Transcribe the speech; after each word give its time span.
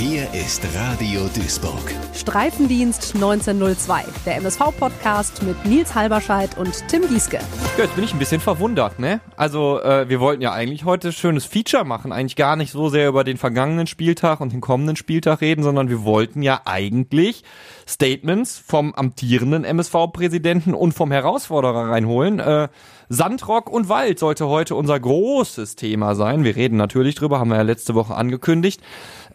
Hier 0.00 0.32
ist 0.32 0.64
Radio 0.76 1.22
Duisburg. 1.34 1.92
Streifendienst 2.14 3.16
1902, 3.16 4.04
der 4.24 4.36
MSV-Podcast 4.36 5.42
mit 5.42 5.64
Nils 5.64 5.92
Halberscheid 5.92 6.56
und 6.56 6.86
Tim 6.86 7.08
Gieske. 7.08 7.40
Ja, 7.76 7.82
jetzt 7.82 7.96
bin 7.96 8.04
ich 8.04 8.12
ein 8.12 8.20
bisschen 8.20 8.40
verwundert, 8.40 9.00
ne? 9.00 9.20
Also, 9.36 9.80
äh, 9.82 10.08
wir 10.08 10.20
wollten 10.20 10.40
ja 10.40 10.52
eigentlich 10.52 10.84
heute 10.84 11.10
schönes 11.10 11.46
Feature 11.46 11.84
machen, 11.84 12.12
eigentlich 12.12 12.36
gar 12.36 12.54
nicht 12.54 12.70
so 12.70 12.88
sehr 12.88 13.08
über 13.08 13.24
den 13.24 13.38
vergangenen 13.38 13.88
Spieltag 13.88 14.40
und 14.40 14.52
den 14.52 14.60
kommenden 14.60 14.94
Spieltag 14.94 15.40
reden, 15.40 15.64
sondern 15.64 15.88
wir 15.88 16.04
wollten 16.04 16.42
ja 16.42 16.60
eigentlich 16.64 17.42
Statements 17.88 18.56
vom 18.64 18.94
amtierenden 18.94 19.64
MSV-Präsidenten 19.64 20.74
und 20.74 20.92
vom 20.92 21.10
Herausforderer 21.10 21.90
reinholen. 21.90 22.38
Äh, 22.38 22.68
Sandrock 23.08 23.68
und 23.68 23.88
Wald 23.88 24.20
sollte 24.20 24.46
heute 24.46 24.76
unser 24.76 25.00
großes 25.00 25.74
Thema 25.74 26.14
sein. 26.14 26.44
Wir 26.44 26.54
reden 26.54 26.76
natürlich 26.76 27.16
drüber, 27.16 27.40
haben 27.40 27.48
wir 27.48 27.56
ja 27.56 27.62
letzte 27.62 27.96
Woche 27.96 28.14
angekündigt 28.14 28.80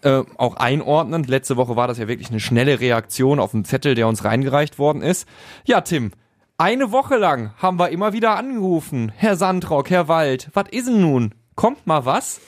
äh, 0.04 0.24
auch 0.38 0.56
einordnen. 0.58 1.24
Letzte 1.24 1.58
Woche 1.58 1.76
war 1.76 1.88
das 1.88 1.98
ja 1.98 2.08
wirklich 2.08 2.30
eine 2.30 2.40
schnelle 2.40 2.80
Reaktion 2.80 3.40
auf 3.40 3.54
einen 3.54 3.66
Zettel, 3.66 3.96
der 3.96 4.08
uns 4.08 4.24
reingereicht 4.24 4.80
worden 4.80 5.02
ist. 5.02 5.28
Ja, 5.66 5.82
Tim, 5.82 6.12
eine 6.58 6.92
Woche 6.92 7.18
lang 7.18 7.52
haben 7.58 7.80
wir 7.80 7.90
immer 7.90 8.14
wieder 8.14 8.36
angerufen. 8.36 9.12
Herr 9.16 9.36
Sandrock, 9.36 9.90
Herr 9.90 10.08
Wald, 10.08 10.50
was 10.54 10.70
ist 10.72 10.88
denn 10.88 11.02
nun? 11.02 11.34
Kommt 11.56 11.88
mal 11.88 12.06
was? 12.06 12.40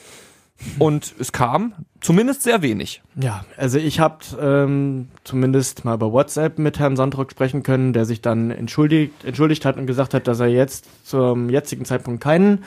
Und 0.78 1.14
es 1.18 1.32
kam 1.32 1.74
zumindest 2.00 2.42
sehr 2.42 2.62
wenig. 2.62 3.02
Ja, 3.14 3.44
also 3.56 3.78
ich 3.78 4.00
habe 4.00 4.18
ähm, 4.40 5.08
zumindest 5.24 5.84
mal 5.84 5.96
bei 5.98 6.06
WhatsApp 6.06 6.58
mit 6.58 6.78
Herrn 6.78 6.96
Sandrock 6.96 7.30
sprechen 7.30 7.62
können, 7.62 7.92
der 7.92 8.04
sich 8.04 8.22
dann 8.22 8.50
entschuldigt, 8.50 9.24
entschuldigt 9.24 9.64
hat 9.64 9.76
und 9.76 9.86
gesagt 9.86 10.14
hat, 10.14 10.26
dass 10.26 10.40
er 10.40 10.48
jetzt 10.48 10.86
zum 11.06 11.50
jetzigen 11.50 11.84
Zeitpunkt 11.84 12.22
keinen 12.22 12.64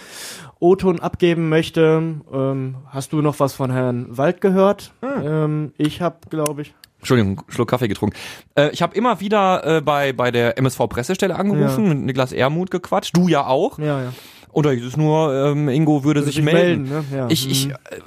O-Ton 0.60 1.00
abgeben 1.00 1.50
möchte. 1.50 2.22
Ähm, 2.32 2.76
hast 2.88 3.14
du 3.14 3.22
noch 3.22 3.40
was 3.40 3.54
von 3.54 3.72
Herrn 3.72 4.18
Wald 4.18 4.42
gehört? 4.42 4.92
Hm. 5.02 5.26
Ähm, 5.26 5.74
ich 5.78 6.02
habe, 6.02 6.18
glaube 6.30 6.62
ich. 6.62 6.74
Entschuldigung, 7.00 7.42
Schluck 7.48 7.70
Kaffee 7.70 7.88
getrunken. 7.88 8.18
Äh, 8.56 8.70
ich 8.72 8.82
habe 8.82 8.96
immer 8.96 9.22
wieder 9.22 9.78
äh, 9.78 9.82
bei, 9.82 10.12
bei 10.12 10.32
der 10.32 10.58
MSV-Pressestelle 10.58 11.36
angerufen, 11.36 11.86
ja. 11.86 11.94
mit 11.94 12.06
Niklas 12.06 12.34
Ermut 12.34 12.72
gequatscht. 12.72 13.16
Du 13.16 13.30
ja 13.30 13.46
auch. 13.48 13.80
Ja, 13.80 14.04
ja. 14.04 14.14
Oder 14.52 14.74
ist 14.74 14.84
es 14.84 14.98
nur, 14.98 15.34
ähm, 15.34 15.70
Ingo 15.70 16.04
würde, 16.04 16.22
würde 16.22 16.24
sich, 16.24 16.36
sich, 16.36 16.44
melden. 16.44 16.90
melden 16.90 17.08
ne? 17.12 17.18
ja. 17.18 17.28
Ich, 17.30 17.50
ich 17.50 17.68
mhm. 17.68 17.74
äh, 17.74 18.00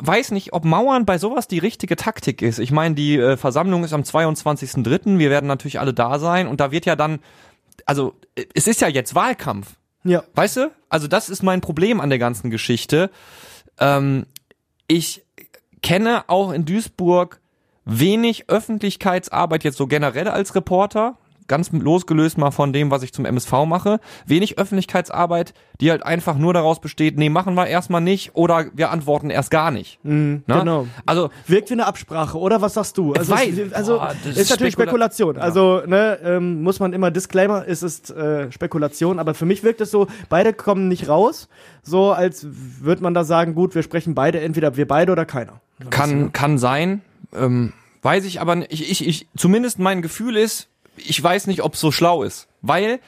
weiß 0.00 0.30
nicht, 0.30 0.52
ob 0.52 0.64
Mauern 0.64 1.04
bei 1.04 1.18
sowas 1.18 1.48
die 1.48 1.58
richtige 1.58 1.96
Taktik 1.96 2.42
ist. 2.42 2.58
Ich 2.58 2.70
meine, 2.70 2.94
die 2.94 3.16
äh, 3.16 3.36
Versammlung 3.36 3.84
ist 3.84 3.92
am 3.92 4.02
22.03. 4.02 5.18
Wir 5.18 5.30
werden 5.30 5.46
natürlich 5.46 5.80
alle 5.80 5.94
da 5.94 6.18
sein 6.18 6.46
und 6.46 6.60
da 6.60 6.70
wird 6.70 6.86
ja 6.86 6.96
dann, 6.96 7.20
also 7.86 8.14
äh, 8.34 8.44
es 8.54 8.66
ist 8.66 8.80
ja 8.80 8.88
jetzt 8.88 9.14
Wahlkampf. 9.14 9.76
Ja. 10.04 10.24
Weißt 10.34 10.56
du? 10.56 10.70
Also 10.88 11.08
das 11.08 11.28
ist 11.28 11.42
mein 11.42 11.60
Problem 11.60 12.00
an 12.00 12.08
der 12.08 12.18
ganzen 12.18 12.50
Geschichte. 12.50 13.10
Ähm, 13.78 14.26
ich 14.86 15.24
kenne 15.82 16.24
auch 16.28 16.52
in 16.52 16.64
Duisburg 16.64 17.40
wenig 17.84 18.48
Öffentlichkeitsarbeit 18.48 19.64
jetzt 19.64 19.78
so 19.78 19.86
generell 19.86 20.28
als 20.28 20.54
Reporter 20.54 21.16
ganz 21.48 21.72
losgelöst 21.72 22.38
mal 22.38 22.50
von 22.50 22.72
dem, 22.72 22.90
was 22.90 23.02
ich 23.02 23.12
zum 23.12 23.24
MSV 23.24 23.52
mache, 23.66 24.00
wenig 24.26 24.58
Öffentlichkeitsarbeit, 24.58 25.54
die 25.80 25.90
halt 25.90 26.04
einfach 26.04 26.36
nur 26.36 26.52
daraus 26.52 26.80
besteht, 26.80 27.18
nee, 27.18 27.28
machen 27.28 27.54
wir 27.54 27.66
erstmal 27.66 28.00
nicht 28.00 28.34
oder 28.34 28.66
wir 28.74 28.90
antworten 28.90 29.30
erst 29.30 29.50
gar 29.50 29.70
nicht. 29.70 29.98
Mhm, 30.04 30.44
genau. 30.46 30.86
Also 31.06 31.30
wirkt 31.46 31.70
wie 31.70 31.74
eine 31.74 31.86
Absprache, 31.86 32.38
oder 32.38 32.60
was 32.60 32.74
sagst 32.74 32.98
du? 32.98 33.12
Also, 33.14 33.32
weiß, 33.32 33.58
es, 33.58 33.72
also 33.72 33.98
boah, 33.98 34.14
ist, 34.24 34.36
ist 34.36 34.50
natürlich 34.50 34.74
Spekula 34.74 35.08
Spekulation. 35.08 35.36
Ja. 35.36 35.42
Also 35.42 35.82
ne, 35.86 36.18
ähm, 36.22 36.62
muss 36.62 36.80
man 36.80 36.92
immer 36.92 37.10
Disclaimer, 37.10 37.64
es 37.66 37.82
ist 37.82 38.10
äh, 38.10 38.52
Spekulation, 38.52 39.18
aber 39.18 39.34
für 39.34 39.46
mich 39.46 39.62
wirkt 39.62 39.80
es 39.80 39.90
so, 39.90 40.06
beide 40.28 40.52
kommen 40.52 40.88
nicht 40.88 41.08
raus, 41.08 41.48
so 41.82 42.12
als 42.12 42.46
würde 42.50 43.02
man 43.02 43.14
da 43.14 43.24
sagen, 43.24 43.54
gut, 43.54 43.74
wir 43.74 43.82
sprechen 43.82 44.14
beide, 44.14 44.40
entweder 44.40 44.76
wir 44.76 44.86
beide 44.86 45.12
oder 45.12 45.24
keiner. 45.24 45.60
Kann 45.90 46.32
kann 46.32 46.58
sein. 46.58 47.02
Ähm, 47.34 47.72
weiß 48.02 48.24
ich 48.24 48.40
aber 48.40 48.56
nicht. 48.56 48.72
Ich, 48.72 48.90
ich, 48.90 49.06
ich, 49.06 49.28
zumindest 49.36 49.78
mein 49.78 50.02
Gefühl 50.02 50.36
ist, 50.36 50.68
ich 51.04 51.22
weiß 51.22 51.46
nicht, 51.46 51.62
ob 51.62 51.74
es 51.74 51.80
so 51.80 51.90
schlau 51.92 52.22
ist, 52.22 52.48
weil 52.62 53.00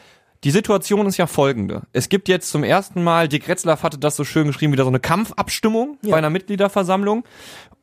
die 0.44 0.50
Situation 0.50 1.06
ist 1.06 1.18
ja 1.18 1.26
folgende. 1.26 1.82
Es 1.92 2.08
gibt 2.08 2.28
jetzt 2.28 2.50
zum 2.50 2.64
ersten 2.64 3.02
Mal, 3.02 3.28
Dick 3.28 3.46
Retzlaff 3.48 3.82
hatte 3.82 3.98
das 3.98 4.16
so 4.16 4.24
schön 4.24 4.46
geschrieben, 4.46 4.72
wieder 4.72 4.84
so 4.84 4.90
eine 4.90 5.00
Kampfabstimmung 5.00 5.98
ja. 6.02 6.12
bei 6.12 6.16
einer 6.16 6.30
Mitgliederversammlung. 6.30 7.24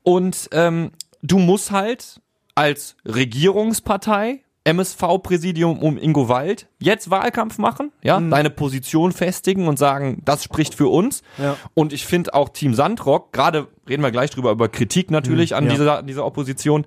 Und 0.03 0.49
ähm, 0.51 0.91
du 1.21 1.37
musst 1.37 1.71
halt 1.71 2.19
als 2.55 2.95
Regierungspartei 3.05 4.43
MSV-Präsidium 4.67 5.79
um 5.79 5.97
Ingo 5.97 6.27
Wald 6.27 6.67
jetzt 6.77 7.09
Wahlkampf 7.09 7.57
machen, 7.57 7.91
ja, 8.03 8.19
mhm. 8.19 8.29
deine 8.29 8.49
Position 8.49 9.13
festigen 9.13 9.67
und 9.67 9.79
sagen, 9.79 10.21
das 10.25 10.43
spricht 10.43 10.75
für 10.75 10.89
uns. 10.89 11.23
Ja. 11.37 11.55
Und 11.73 11.93
ich 11.93 12.05
finde 12.05 12.33
auch 12.33 12.49
Team 12.49 12.73
Sandrock, 12.73 13.31
gerade 13.31 13.67
reden 13.87 14.03
wir 14.03 14.11
gleich 14.11 14.29
drüber, 14.29 14.51
über 14.51 14.67
Kritik 14.67 15.09
natürlich 15.09 15.51
mhm, 15.51 15.57
an 15.57 15.63
ja. 15.65 15.71
dieser, 15.71 16.03
dieser 16.03 16.25
Opposition, 16.25 16.85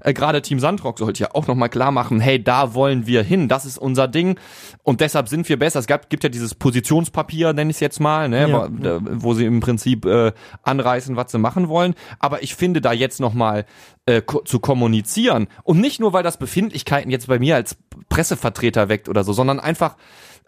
äh, 0.00 0.12
gerade 0.12 0.42
Team 0.42 0.60
Sandrock 0.60 0.98
sollte 0.98 1.22
ja 1.22 1.30
auch 1.32 1.46
nochmal 1.46 1.70
klar 1.70 1.90
machen, 1.90 2.20
hey, 2.20 2.42
da 2.42 2.74
wollen 2.74 3.06
wir 3.06 3.22
hin, 3.22 3.48
das 3.48 3.64
ist 3.64 3.78
unser 3.78 4.08
Ding 4.08 4.38
und 4.82 5.00
deshalb 5.00 5.28
sind 5.28 5.48
wir 5.48 5.58
besser. 5.58 5.78
Es 5.78 5.86
gab, 5.86 6.10
gibt 6.10 6.24
ja 6.24 6.28
dieses 6.28 6.54
Positionspapier, 6.54 7.54
nenne 7.54 7.70
ich 7.70 7.76
es 7.76 7.80
jetzt 7.80 8.00
mal, 8.00 8.28
ne, 8.28 8.48
ja, 8.48 8.68
wo, 8.70 9.00
wo, 9.24 9.34
sie 9.34 9.46
im 9.46 9.60
Prinzip 9.60 10.04
äh, 10.04 10.32
anreißen, 10.62 11.16
was 11.16 11.32
sie 11.32 11.38
machen 11.38 11.68
wollen. 11.68 11.94
Aber 12.18 12.42
ich 12.42 12.54
finde 12.54 12.80
da 12.80 12.92
jetzt 12.92 13.20
nochmal 13.20 13.64
äh, 14.06 14.20
ko 14.22 14.40
zu 14.40 14.58
kommunizieren 14.60 15.48
und 15.62 15.80
nicht 15.80 16.00
nur, 16.00 16.12
weil 16.12 16.22
das 16.22 16.36
Befindlichkeiten 16.36 17.10
jetzt 17.10 17.28
bei 17.28 17.38
mir 17.38 17.56
als 17.56 17.76
Pressevertreter 18.08 18.88
weckt 18.88 19.08
oder 19.08 19.24
so, 19.24 19.32
sondern 19.32 19.60
einfach 19.60 19.96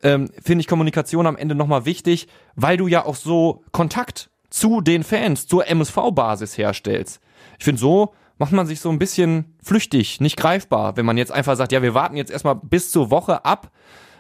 ähm, 0.03 0.31
finde 0.43 0.63
ich 0.63 0.67
Kommunikation 0.67 1.27
am 1.27 1.37
Ende 1.37 1.55
nochmal 1.55 1.85
wichtig, 1.85 2.29
weil 2.57 2.77
du 2.77 2.89
ja 2.89 3.05
auch 3.05 3.17
so 3.17 3.65
Kontakt 3.73 4.31
zu 4.51 4.81
den 4.81 5.03
Fans, 5.03 5.47
zur 5.47 5.67
MSV-Basis 5.67 6.57
herstellst. 6.59 7.21
Ich 7.59 7.65
finde, 7.65 7.81
so 7.81 8.15
macht 8.39 8.53
man 8.53 8.67
sich 8.67 8.81
so 8.81 8.91
ein 8.91 8.99
bisschen 8.99 9.57
flüchtig, 9.63 10.21
nicht 10.21 10.37
greifbar, 10.37 10.97
wenn 10.97 11.07
man 11.07 11.17
jetzt 11.17 11.33
einfach 11.33 11.57
sagt, 11.57 11.73
ja, 11.73 11.83
wir 11.83 11.95
warten 11.95 12.17
jetzt 12.17 12.31
erstmal 12.31 12.57
bis 12.57 12.91
zur 12.91 13.11
Woche 13.11 13.45
ab, 13.45 13.71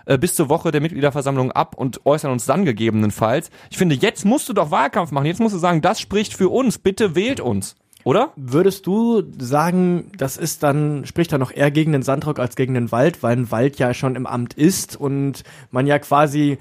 äh, 0.06 0.18
bis 0.18 0.34
zur 0.34 0.48
Woche 0.48 0.70
der 0.70 0.80
Mitgliederversammlung 0.80 1.52
ab 1.52 1.74
und 1.76 2.06
äußern 2.06 2.32
uns 2.32 2.46
dann 2.46 2.64
gegebenenfalls. 2.64 3.50
Ich 3.70 3.78
finde, 3.78 3.94
jetzt 3.94 4.24
musst 4.24 4.48
du 4.48 4.52
doch 4.52 4.70
Wahlkampf 4.70 5.10
machen. 5.10 5.26
Jetzt 5.26 5.40
musst 5.40 5.54
du 5.54 5.58
sagen, 5.58 5.80
das 5.80 6.00
spricht 6.00 6.34
für 6.34 6.48
uns. 6.48 6.78
Bitte 6.78 7.14
wählt 7.14 7.40
uns. 7.40 7.76
Oder? 8.04 8.32
Würdest 8.36 8.86
du 8.86 9.22
sagen, 9.38 10.10
das 10.16 10.36
ist 10.36 10.62
dann, 10.62 11.06
spricht 11.06 11.32
dann 11.32 11.40
noch 11.40 11.50
eher 11.50 11.70
gegen 11.70 11.92
den 11.92 12.02
Sandrock 12.02 12.38
als 12.38 12.54
gegen 12.54 12.74
den 12.74 12.92
Wald, 12.92 13.22
weil 13.22 13.36
ein 13.36 13.50
Wald 13.50 13.78
ja 13.78 13.94
schon 13.94 14.14
im 14.14 14.26
Amt 14.26 14.54
ist 14.54 14.96
und 14.96 15.42
man 15.70 15.86
ja 15.86 15.98
quasi 15.98 16.58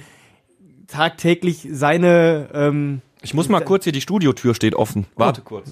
tagtäglich 0.87 1.67
seine 1.71 2.49
ähm, 2.53 3.01
ich 3.23 3.33
muss 3.33 3.47
mal 3.47 3.61
kurz 3.61 3.85
hier, 3.85 3.93
die 3.93 4.01
Studiotür 4.01 4.53
steht 4.53 4.75
offen. 4.75 5.05
Warte 5.15 5.41
oh. 5.45 5.47
kurz. 5.47 5.71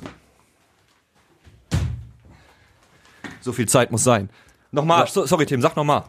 So 3.41 3.51
viel 3.51 3.67
Zeit 3.67 3.91
muss 3.91 4.05
sein. 4.05 4.29
Nochmal, 4.71 5.05
so, 5.07 5.25
sorry 5.25 5.45
Tim, 5.45 5.61
sag 5.61 5.75
nochmal. 5.75 6.05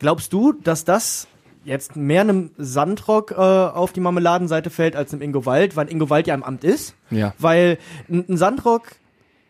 Glaubst 0.00 0.32
du, 0.32 0.52
dass 0.52 0.84
das 0.84 1.28
jetzt 1.64 1.96
mehr 1.96 2.22
einem 2.22 2.50
Sandrock 2.56 3.32
äh, 3.32 3.34
auf 3.34 3.92
die 3.92 4.00
Marmeladenseite 4.00 4.70
fällt 4.70 4.96
als 4.96 5.12
einem 5.12 5.22
Ingo 5.22 5.46
Wald, 5.46 5.76
weil 5.76 5.90
Ingo 5.90 6.10
Wald 6.10 6.26
ja 6.26 6.34
im 6.34 6.42
Amt 6.42 6.64
ist? 6.64 6.94
Ja. 7.10 7.34
Weil 7.38 7.78
ein 8.08 8.36
Sandrock 8.36 8.92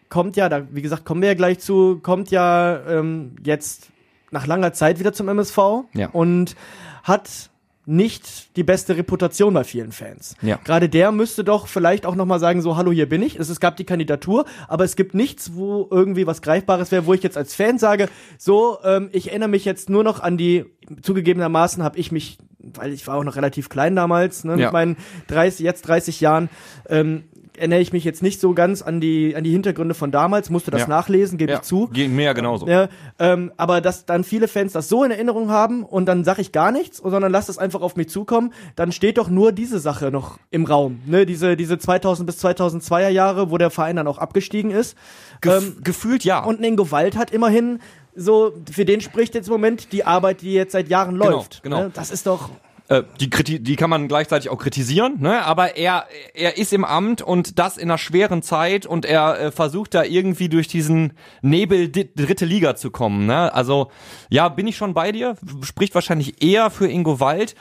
kommt 0.08 0.36
ja, 0.36 0.48
da, 0.48 0.62
wie 0.70 0.82
gesagt, 0.82 1.04
kommen 1.04 1.22
wir 1.22 1.28
ja 1.28 1.34
gleich 1.34 1.58
zu, 1.58 1.98
kommt 2.02 2.30
ja 2.30 2.80
ähm, 2.86 3.36
jetzt 3.42 3.88
nach 4.30 4.46
langer 4.46 4.72
Zeit 4.72 4.98
wieder 4.98 5.12
zum 5.12 5.28
MSV 5.28 5.58
ja. 5.92 6.08
und 6.10 6.56
hat 7.02 7.50
nicht 7.86 8.56
die 8.56 8.64
beste 8.64 8.96
Reputation 8.96 9.52
bei 9.54 9.64
vielen 9.64 9.92
Fans. 9.92 10.36
Ja. 10.40 10.58
Gerade 10.64 10.88
der 10.88 11.12
müsste 11.12 11.44
doch 11.44 11.66
vielleicht 11.66 12.06
auch 12.06 12.14
nochmal 12.14 12.40
sagen, 12.40 12.62
so, 12.62 12.76
hallo, 12.76 12.92
hier 12.92 13.08
bin 13.08 13.22
ich. 13.22 13.38
Es, 13.38 13.48
es 13.48 13.60
gab 13.60 13.76
die 13.76 13.84
Kandidatur, 13.84 14.46
aber 14.68 14.84
es 14.84 14.96
gibt 14.96 15.14
nichts, 15.14 15.54
wo 15.54 15.88
irgendwie 15.90 16.26
was 16.26 16.42
Greifbares 16.42 16.90
wäre, 16.92 17.06
wo 17.06 17.14
ich 17.14 17.22
jetzt 17.22 17.36
als 17.36 17.54
Fan 17.54 17.78
sage, 17.78 18.08
so, 18.38 18.78
ähm, 18.84 19.10
ich 19.12 19.28
erinnere 19.28 19.48
mich 19.48 19.64
jetzt 19.64 19.90
nur 19.90 20.04
noch 20.04 20.20
an 20.20 20.36
die, 20.38 20.64
zugegebenermaßen 21.02 21.82
habe 21.82 21.98
ich 21.98 22.10
mich, 22.10 22.38
weil 22.58 22.92
ich 22.92 23.06
war 23.06 23.16
auch 23.16 23.24
noch 23.24 23.36
relativ 23.36 23.68
klein 23.68 23.94
damals, 23.96 24.44
ne, 24.44 24.52
ja. 24.52 24.56
mit 24.56 24.72
meinen 24.72 24.96
30, 25.28 25.64
jetzt 25.64 25.82
30 25.82 26.20
Jahren, 26.20 26.48
ähm, 26.88 27.24
erinnere 27.56 27.80
ich 27.80 27.92
mich 27.92 28.04
jetzt 28.04 28.22
nicht 28.22 28.40
so 28.40 28.54
ganz 28.54 28.82
an 28.82 29.00
die, 29.00 29.34
an 29.36 29.44
die 29.44 29.50
Hintergründe 29.50 29.94
von 29.94 30.10
damals, 30.10 30.50
musste 30.50 30.70
das 30.70 30.82
ja. 30.82 30.88
nachlesen, 30.88 31.38
gebe 31.38 31.52
ja. 31.52 31.58
ich 31.58 31.64
zu. 31.64 31.88
Ging 31.88 32.14
mir 32.14 32.24
ja 32.24 32.32
genauso. 32.32 32.66
Ja, 32.66 32.88
ähm, 33.18 33.52
aber 33.56 33.80
dass 33.80 34.06
dann 34.06 34.24
viele 34.24 34.48
Fans 34.48 34.72
das 34.72 34.88
so 34.88 35.04
in 35.04 35.10
Erinnerung 35.10 35.50
haben 35.50 35.84
und 35.84 36.06
dann 36.06 36.24
sage 36.24 36.40
ich 36.40 36.52
gar 36.52 36.72
nichts, 36.72 36.98
sondern 36.98 37.30
lass 37.30 37.48
es 37.48 37.58
einfach 37.58 37.80
auf 37.80 37.96
mich 37.96 38.08
zukommen, 38.08 38.52
dann 38.76 38.92
steht 38.92 39.18
doch 39.18 39.28
nur 39.28 39.52
diese 39.52 39.78
Sache 39.78 40.10
noch 40.10 40.38
im 40.50 40.64
Raum. 40.64 41.00
Ne? 41.06 41.26
Diese, 41.26 41.56
diese 41.56 41.78
2000 41.78 42.26
bis 42.26 42.44
2002er 42.44 43.08
Jahre, 43.08 43.50
wo 43.50 43.58
der 43.58 43.70
Verein 43.70 43.96
dann 43.96 44.06
auch 44.06 44.18
abgestiegen 44.18 44.70
ist. 44.70 44.96
Gef 45.40 45.62
ähm, 45.62 45.76
gefühlt 45.82 46.24
ja. 46.24 46.42
Und 46.42 46.64
Ingo 46.64 46.90
Wald 46.90 47.16
hat 47.16 47.30
immerhin 47.30 47.80
so, 48.16 48.52
für 48.70 48.84
den 48.84 49.00
spricht 49.00 49.34
jetzt 49.34 49.48
im 49.48 49.52
Moment 49.52 49.92
die 49.92 50.04
Arbeit, 50.04 50.42
die 50.42 50.52
jetzt 50.52 50.72
seit 50.72 50.88
Jahren 50.88 51.14
genau, 51.18 51.30
läuft. 51.30 51.62
Genau. 51.62 51.84
Ne? 51.84 51.90
Das 51.94 52.10
ist 52.10 52.26
doch 52.26 52.50
äh, 52.88 53.02
die, 53.18 53.62
die 53.62 53.76
kann 53.76 53.88
man 53.88 54.08
gleichzeitig 54.08 54.50
auch 54.50 54.58
kritisieren, 54.58 55.20
ne? 55.20 55.42
aber 55.44 55.76
er, 55.76 56.06
er 56.34 56.58
ist 56.58 56.72
im 56.72 56.84
Amt 56.84 57.22
und 57.22 57.58
das 57.58 57.78
in 57.78 57.90
einer 57.90 57.98
schweren 57.98 58.42
Zeit 58.42 58.84
und 58.84 59.06
er 59.06 59.40
äh, 59.40 59.52
versucht 59.52 59.94
da 59.94 60.04
irgendwie 60.04 60.50
durch 60.50 60.68
diesen 60.68 61.14
Nebel 61.40 61.90
dritte 61.90 62.44
Liga 62.44 62.76
zu 62.76 62.90
kommen. 62.90 63.24
Ne? 63.26 63.52
Also 63.54 63.90
ja, 64.28 64.48
bin 64.50 64.66
ich 64.66 64.76
schon 64.76 64.92
bei 64.92 65.12
dir, 65.12 65.36
spricht 65.62 65.94
wahrscheinlich 65.94 66.42
eher 66.42 66.70
für 66.70 66.86
Ingo 66.86 67.20
Wald, 67.20 67.54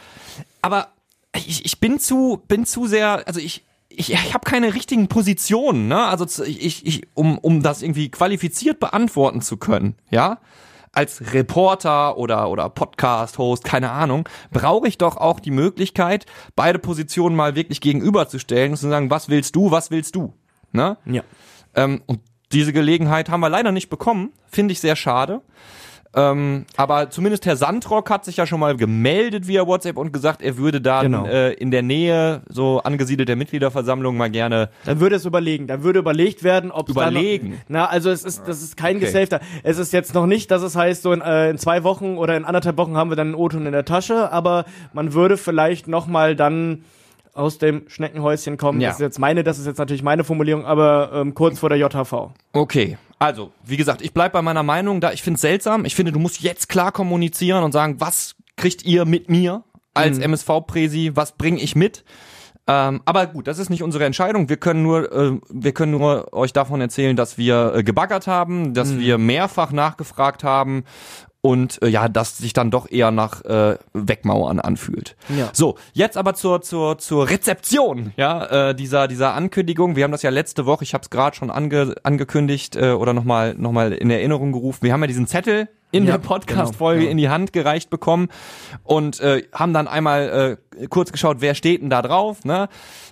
aber 0.61 0.89
ich, 1.35 1.65
ich 1.65 1.79
bin 1.79 1.99
zu, 1.99 2.43
bin 2.47 2.65
zu 2.65 2.87
sehr, 2.87 3.25
also 3.25 3.39
ich, 3.39 3.63
ich, 3.89 4.11
ich 4.11 4.33
habe 4.33 4.49
keine 4.49 4.73
richtigen 4.73 5.07
Positionen, 5.07 5.87
ne? 5.87 6.03
Also 6.05 6.43
ich, 6.43 6.85
ich, 6.85 7.07
um, 7.13 7.37
um 7.37 7.61
das 7.61 7.81
irgendwie 7.81 8.09
qualifiziert 8.09 8.79
beantworten 8.79 9.41
zu 9.41 9.57
können, 9.57 9.95
ja, 10.09 10.39
als 10.93 11.33
Reporter 11.33 12.17
oder 12.17 12.49
oder 12.49 12.69
Podcast-Host, 12.69 13.65
keine 13.65 13.91
Ahnung, 13.91 14.29
brauche 14.51 14.87
ich 14.87 14.97
doch 14.97 15.17
auch 15.17 15.39
die 15.39 15.51
Möglichkeit, 15.51 16.25
beide 16.55 16.79
Positionen 16.79 17.35
mal 17.35 17.55
wirklich 17.55 17.81
gegenüberzustellen 17.81 18.71
und 18.71 18.77
zu 18.77 18.87
sagen, 18.87 19.09
was 19.09 19.27
willst 19.27 19.55
du, 19.55 19.71
was 19.71 19.91
willst 19.91 20.15
du, 20.15 20.33
ne? 20.71 20.97
Ja. 21.05 21.23
Ähm, 21.75 22.01
und 22.05 22.21
diese 22.51 22.71
Gelegenheit 22.71 23.29
haben 23.29 23.41
wir 23.41 23.49
leider 23.49 23.71
nicht 23.71 23.89
bekommen, 23.89 24.31
finde 24.45 24.71
ich 24.71 24.79
sehr 24.79 24.95
schade. 24.95 25.41
Ähm, 26.15 26.65
aber 26.77 27.09
zumindest 27.09 27.45
Herr 27.47 27.55
Sandrock 27.55 28.09
hat 28.11 28.23
sich 28.23 28.37
ja 28.37 28.45
schon 28.45 28.59
mal 28.59 28.77
gemeldet 28.77 29.47
via 29.47 29.65
WhatsApp 29.65 29.97
und 29.97 30.13
gesagt, 30.13 30.41
er 30.43 30.57
würde 30.57 30.79
dann 30.79 31.05
Genau. 31.11 31.25
äh, 31.25 31.53
in 31.53 31.71
der 31.71 31.81
Nähe, 31.81 32.41
so 32.49 32.81
angesiedelt 32.83 33.27
der 33.29 33.35
Mitgliederversammlung, 33.35 34.15
mal 34.15 34.29
gerne 34.29 34.69
Dann 34.85 34.99
würde 34.99 35.15
es 35.15 35.25
überlegen. 35.25 35.65
Dann 35.65 35.83
würde 35.83 35.99
überlegt 35.99 36.43
werden, 36.43 36.69
ob 36.71 36.89
es 36.89 36.95
dann 36.95 37.13
noch- 37.15 37.19
Überlegen? 37.21 37.61
Na, 37.67 37.85
also 37.87 38.11
es 38.11 38.23
ist, 38.23 38.43
das 38.47 38.61
ist 38.61 38.77
kein 38.77 38.97
Okay. 38.97 39.05
gesafter. 39.05 39.39
Es 39.63 39.79
ist 39.79 39.91
jetzt 39.91 40.13
noch 40.13 40.27
nicht, 40.27 40.51
dass 40.51 40.61
es 40.61 40.75
heißt, 40.75 41.01
so 41.01 41.13
in, 41.13 41.21
äh, 41.21 41.49
in 41.49 41.57
zwei 41.57 41.83
Wochen 41.83 42.17
oder 42.17 42.37
in 42.37 42.45
anderthalb 42.45 42.77
Wochen 42.77 42.95
haben 42.95 43.09
wir 43.09 43.15
dann 43.15 43.27
einen 43.29 43.35
O-Ton 43.35 43.65
in 43.65 43.71
der 43.71 43.85
Tasche, 43.85 44.31
aber 44.31 44.65
man 44.93 45.13
würde 45.13 45.37
vielleicht 45.37 45.87
noch 45.87 46.05
mal 46.05 46.35
dann 46.35 46.83
aus 47.33 47.57
dem 47.57 47.83
Schneckenhäuschen 47.87 48.57
kommen. 48.57 48.79
Ja. 48.79 48.89
Das 48.89 48.97
ist 48.97 49.01
jetzt 49.01 49.19
meine, 49.19 49.43
das 49.43 49.59
ist 49.59 49.65
jetzt 49.65 49.77
natürlich 49.77 50.03
meine 50.03 50.23
Formulierung, 50.23 50.65
aber 50.65 51.11
ähm, 51.13 51.33
kurz 51.33 51.59
vor 51.59 51.69
der 51.69 51.77
JHV. 51.77 52.31
Okay, 52.53 52.97
also, 53.19 53.51
wie 53.63 53.77
gesagt, 53.77 54.01
ich 54.01 54.13
bleib 54.13 54.33
bei 54.33 54.41
meiner 54.41 54.63
Meinung 54.63 54.99
da. 54.99 55.13
Ich 55.13 55.23
finde 55.23 55.35
es 55.35 55.41
seltsam. 55.41 55.85
Ich 55.85 55.95
finde, 55.95 56.11
du 56.11 56.19
musst 56.19 56.41
jetzt 56.41 56.67
klar 56.67 56.91
kommunizieren 56.91 57.63
und 57.63 57.71
sagen, 57.71 57.95
was 57.99 58.35
kriegt 58.57 58.83
ihr 58.85 59.05
mit 59.05 59.29
mir 59.29 59.63
als 59.93 60.17
MSV-Präsi, 60.17 61.11
was 61.15 61.33
bringe 61.33 61.61
ich 61.61 61.75
mit? 61.75 62.03
Ähm, 62.65 63.01
aber 63.05 63.27
gut, 63.27 63.47
das 63.47 63.59
ist 63.59 63.69
nicht 63.69 63.83
unsere 63.83 64.05
Entscheidung. 64.05 64.47
Wir 64.47 64.57
können 64.57 64.83
nur, 64.83 65.11
äh, 65.11 65.39
wir 65.49 65.73
können 65.73 65.91
nur 65.91 66.33
euch 66.33 66.53
davon 66.53 66.79
erzählen, 66.81 67.15
dass 67.15 67.37
wir 67.37 67.73
äh, 67.75 67.83
gebaggert 67.83 68.27
haben, 68.27 68.73
dass 68.73 68.97
wir 68.97 69.17
mehrfach 69.17 69.71
nachgefragt 69.71 70.43
haben 70.43 70.85
und 71.45 71.81
äh, 71.81 71.89
ja, 71.89 72.07
dass 72.07 72.37
sich 72.37 72.53
dann 72.53 72.71
doch 72.71 72.89
eher 72.89 73.11
nach 73.11 73.43
äh, 73.43 73.77
Wegmauern 73.93 74.61
anfühlt. 74.61 75.17
Ja. 75.27 75.49
So, 75.51 75.75
jetzt 75.91 76.15
aber 76.15 76.35
zur 76.35 76.61
zur 76.61 76.97
zur 76.99 77.29
Rezeption, 77.29 78.13
ja, 78.15 78.69
äh, 78.69 78.75
dieser 78.75 79.09
dieser 79.09 79.33
Ankündigung. 79.33 79.97
Wir 79.97 80.05
haben 80.05 80.13
das 80.13 80.21
ja 80.21 80.29
letzte 80.29 80.65
Woche, 80.65 80.85
ich 80.85 80.93
habe 80.93 81.03
es 81.03 81.09
gerade 81.09 81.35
schon 81.35 81.51
ange, 81.51 81.95
angekündigt 82.03 82.77
äh, 82.77 82.91
oder 82.91 83.13
nochmal 83.13 83.55
noch 83.55 83.73
mal 83.73 83.91
in 83.91 84.09
Erinnerung 84.09 84.53
gerufen. 84.53 84.83
Wir 84.83 84.93
haben 84.93 85.01
ja 85.01 85.07
diesen 85.07 85.27
Zettel 85.27 85.67
in 85.91 86.05
Ja, 86.05 86.13
der 86.13 86.19
Podcast-Folge 86.19 87.01
genau, 87.01 87.07
ja. 87.07 87.11
in 87.11 87.17
die 87.17 87.29
Hand 87.29 87.51
gereicht 87.51 87.89
bekommen 87.89 88.29
und 88.83 89.19
äh, 89.19 89.43
haben 89.53 89.73
dann 89.73 89.89
einmal 89.89 90.57
äh, 90.79 90.87
kurz 90.87 91.11
geschaut, 91.11 91.37
wer 91.41 91.55
steht 91.55 91.81
denn 91.81 91.89
da 91.89 92.01
drauf, 92.01 92.45
ne? 92.45 92.69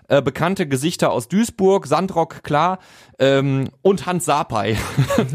Äh, 0.08 0.22
bekannte 0.22 0.68
Gesichter 0.68 1.12
aus 1.12 1.28
Duisburg, 1.28 1.86
Sandrock, 1.86 2.44
klar, 2.44 2.80
ähm, 3.20 3.70
und 3.82 4.06
Hans 4.06 4.26
Sapai. 4.26 4.78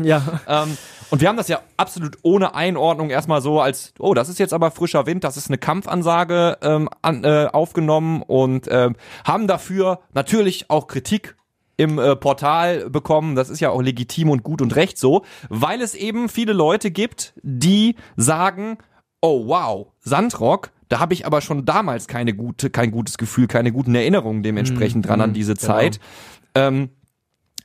Ja. 0.02 0.40
ähm, 0.48 0.76
und 1.11 1.20
wir 1.20 1.29
haben 1.29 1.37
das 1.37 1.49
ja 1.49 1.61
absolut 1.76 2.19
ohne 2.23 2.55
Einordnung 2.55 3.11
erstmal 3.11 3.41
so 3.41 3.61
als, 3.61 3.94
oh, 3.99 4.14
das 4.14 4.29
ist 4.29 4.38
jetzt 4.38 4.53
aber 4.53 4.70
frischer 4.70 5.06
Wind, 5.06 5.25
das 5.25 5.37
ist 5.37 5.49
eine 5.49 5.58
Kampfansage 5.58 6.58
ähm, 6.62 6.88
an, 7.03 7.25
äh, 7.25 7.49
aufgenommen 7.53 8.23
und 8.23 8.69
ähm, 8.70 8.97
haben 9.25 9.47
dafür 9.47 10.00
natürlich 10.14 10.70
auch 10.70 10.87
Kritik 10.87 11.37
im 11.76 11.99
äh, 11.99 12.17
Portal 12.17 12.91
bekommen. 12.91 13.37
Das 13.37 13.50
ist 13.50 13.61
ja 13.61 13.70
auch 13.70 13.82
legitim 13.82 14.31
und 14.31 14.43
gut 14.43 14.62
und 14.62 14.75
recht 14.76 14.99
so, 14.99 15.25
weil 15.49 15.81
es 15.81 15.94
eben 15.94 16.29
viele 16.29 16.53
Leute 16.53 16.91
gibt, 16.91 17.35
die 17.43 17.97
sagen, 18.17 18.79
oh 19.20 19.47
wow, 19.47 19.88
Sandrock, 20.00 20.70
da 20.88 21.00
habe 21.00 21.14
ich 21.14 21.26
aber 21.26 21.41
schon 21.41 21.64
damals 21.64 22.06
keine 22.06 22.35
gute, 22.35 22.70
kein 22.70 22.91
gutes 22.91 23.19
Gefühl, 23.19 23.47
keine 23.47 23.73
guten 23.73 23.94
Erinnerungen 23.94 24.43
dementsprechend 24.43 25.06
dran 25.06 25.20
an 25.20 25.32
diese 25.32 25.56
Zeit. 25.56 26.00
Ähm, 26.55 26.91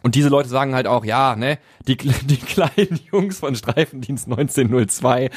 und 0.03 0.15
diese 0.15 0.30
Leute 0.30 0.50
sagen 0.50 0.74
halt 0.74 0.88
auch, 0.88 1.06
ja, 1.06 1.36
ne, 1.36 1.57
die, 1.88 1.98
die 1.98 2.38
kleinen 2.38 3.00
Jungs 3.12 3.39
von 3.39 3.56
Streifendienst 3.56 4.27
1902, 4.27 5.30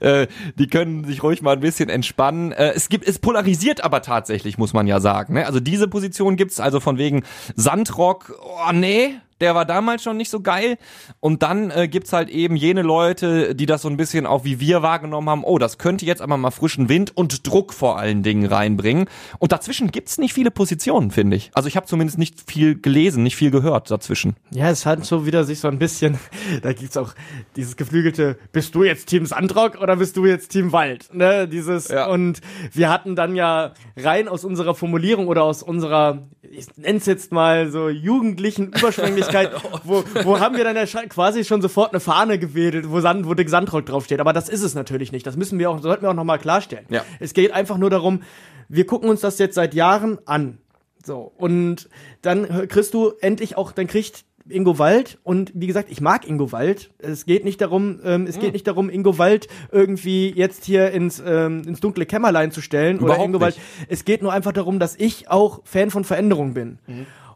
äh, 0.00 0.26
die 0.58 0.66
können 0.66 1.04
sich 1.04 1.22
ruhig 1.22 1.42
mal 1.42 1.52
ein 1.52 1.60
bisschen 1.60 1.88
entspannen. 1.88 2.52
Äh, 2.52 2.72
es 2.74 2.88
gibt, 2.88 3.06
es 3.06 3.18
polarisiert 3.18 3.84
aber 3.84 4.02
tatsächlich, 4.02 4.58
muss 4.58 4.72
man 4.72 4.86
ja 4.86 5.00
sagen. 5.00 5.34
Ne? 5.34 5.46
Also 5.46 5.60
diese 5.60 5.88
Position 5.88 6.36
gibt's 6.36 6.60
also 6.60 6.80
von 6.80 6.98
wegen 6.98 7.24
Sandrock, 7.54 8.38
oh 8.42 8.72
nee, 8.72 9.14
der 9.40 9.54
war 9.54 9.64
damals 9.64 10.02
schon 10.02 10.16
nicht 10.16 10.30
so 10.30 10.40
geil. 10.40 10.78
Und 11.20 11.42
dann 11.42 11.70
äh, 11.70 11.88
gibt's 11.88 12.12
halt 12.12 12.28
eben 12.28 12.56
jene 12.56 12.82
Leute, 12.82 13.54
die 13.54 13.66
das 13.66 13.82
so 13.82 13.88
ein 13.88 13.96
bisschen 13.96 14.26
auch 14.26 14.44
wie 14.44 14.60
wir 14.60 14.82
wahrgenommen 14.82 15.28
haben, 15.28 15.44
oh, 15.44 15.58
das 15.58 15.78
könnte 15.78 16.06
jetzt 16.06 16.22
aber 16.22 16.36
mal 16.36 16.50
frischen 16.50 16.88
Wind 16.88 17.16
und 17.16 17.46
Druck 17.46 17.72
vor 17.72 17.98
allen 17.98 18.22
Dingen 18.22 18.46
reinbringen. 18.46 19.06
Und 19.38 19.52
dazwischen 19.52 19.90
gibt's 19.90 20.18
nicht 20.18 20.32
viele 20.34 20.50
Positionen, 20.50 21.10
finde 21.10 21.36
ich. 21.36 21.50
Also 21.54 21.68
ich 21.68 21.76
habe 21.76 21.86
zumindest 21.86 22.18
nicht 22.18 22.50
viel 22.50 22.80
gelesen, 22.80 23.22
nicht 23.22 23.36
viel 23.36 23.50
gehört 23.50 23.90
dazwischen. 23.90 24.36
Ja, 24.50 24.70
es 24.70 24.86
hat 24.86 25.04
so 25.04 25.26
wieder 25.26 25.44
sich 25.44 25.60
so 25.60 25.68
ein 25.68 25.78
bisschen, 25.78 26.18
da 26.62 26.72
gibt's 26.72 26.96
auch 26.96 27.14
dieses 27.56 27.76
geflügelte, 27.76 28.38
bist 28.52 28.74
du 28.74 28.84
jetzt 28.84 29.06
Team 29.06 29.26
Sandrock 29.26 29.80
oder 29.80 29.96
bist 29.96 30.16
du 30.16 30.26
jetzt 30.26 30.48
Team 30.48 30.72
Wald? 30.72 31.12
Ne, 31.12 31.48
dieses, 31.48 31.88
Ja. 31.88 32.06
und 32.08 32.40
wir 32.72 32.90
hatten 32.90 33.16
dann 33.16 33.34
ja 33.36 33.72
rein 33.96 34.28
aus 34.28 34.44
unserer 34.44 34.74
Formulierung 34.74 35.28
oder 35.28 35.42
aus 35.44 35.62
unserer, 35.62 36.26
ich 36.42 36.66
nenn's 36.76 37.06
jetzt 37.06 37.32
mal 37.32 37.70
so 37.70 37.88
jugendlichen 37.88 38.70
Überschwänglichkeit, 39.28 39.62
wo, 39.84 40.04
wo 40.24 40.40
haben 40.40 40.56
wir 40.56 40.64
dann 40.64 40.76
ja 40.76 40.84
quasi 40.84 41.44
schon 41.44 41.62
sofort 41.62 41.92
eine 41.92 42.00
Fahne 42.00 42.38
gewedelt, 42.38 42.90
wo, 42.90 43.00
Sand, 43.00 43.26
wo 43.26 43.34
der 43.34 43.48
Sandrock 43.48 43.86
draufsteht. 43.86 44.20
Aber 44.20 44.32
das 44.32 44.48
ist 44.48 44.62
es 44.62 44.74
natürlich 44.74 45.12
nicht. 45.12 45.26
Das 45.26 45.36
müssen 45.36 45.58
wir 45.58 45.70
auch, 45.70 45.80
sollten 45.80 46.02
wir 46.02 46.10
auch 46.10 46.14
nochmal 46.14 46.38
klarstellen. 46.38 46.86
Ja. 46.88 47.04
Es 47.20 47.34
geht 47.34 47.52
einfach 47.52 47.78
nur 47.78 47.90
darum, 47.90 48.22
wir 48.68 48.86
gucken 48.86 49.08
uns 49.08 49.20
das 49.20 49.38
jetzt 49.38 49.54
seit 49.54 49.74
Jahren 49.74 50.18
an. 50.26 50.58
So, 51.04 51.32
und 51.36 51.88
dann 52.22 52.68
kriegst 52.68 52.92
du 52.92 53.12
endlich 53.20 53.56
auch, 53.56 53.72
dann 53.72 53.86
kriegt 53.86 54.24
Ingo 54.50 54.78
Wald 54.78 55.18
und 55.24 55.52
wie 55.54 55.66
gesagt, 55.66 55.90
ich 55.90 56.00
mag 56.00 56.26
Ingo 56.26 56.52
Wald. 56.52 56.90
Es 56.98 57.26
geht 57.26 57.44
nicht 57.44 57.60
darum, 57.60 58.00
ähm, 58.04 58.26
es 58.26 58.38
geht 58.38 58.52
nicht 58.52 58.66
darum, 58.66 58.90
Ingo 58.90 59.18
Wald 59.18 59.46
irgendwie 59.70 60.30
jetzt 60.30 60.64
hier 60.64 60.90
ins, 60.90 61.22
ähm, 61.24 61.62
ins 61.66 61.80
dunkle 61.80 62.06
Kämmerlein 62.06 62.50
zu 62.50 62.60
stellen 62.60 62.96
oder 62.96 63.06
Überhaupt 63.06 63.26
Ingo 63.26 63.40
Wald. 63.40 63.56
nicht. 63.56 63.66
Es 63.88 64.04
geht 64.04 64.22
nur 64.22 64.32
einfach 64.32 64.52
darum, 64.52 64.78
dass 64.78 64.96
ich 64.96 65.30
auch 65.30 65.60
Fan 65.64 65.90
von 65.90 66.04
Veränderung 66.04 66.54
bin. 66.54 66.78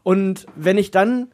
Und 0.03 0.45
wenn 0.55 0.77
ich 0.77 0.91
dann 0.91 1.29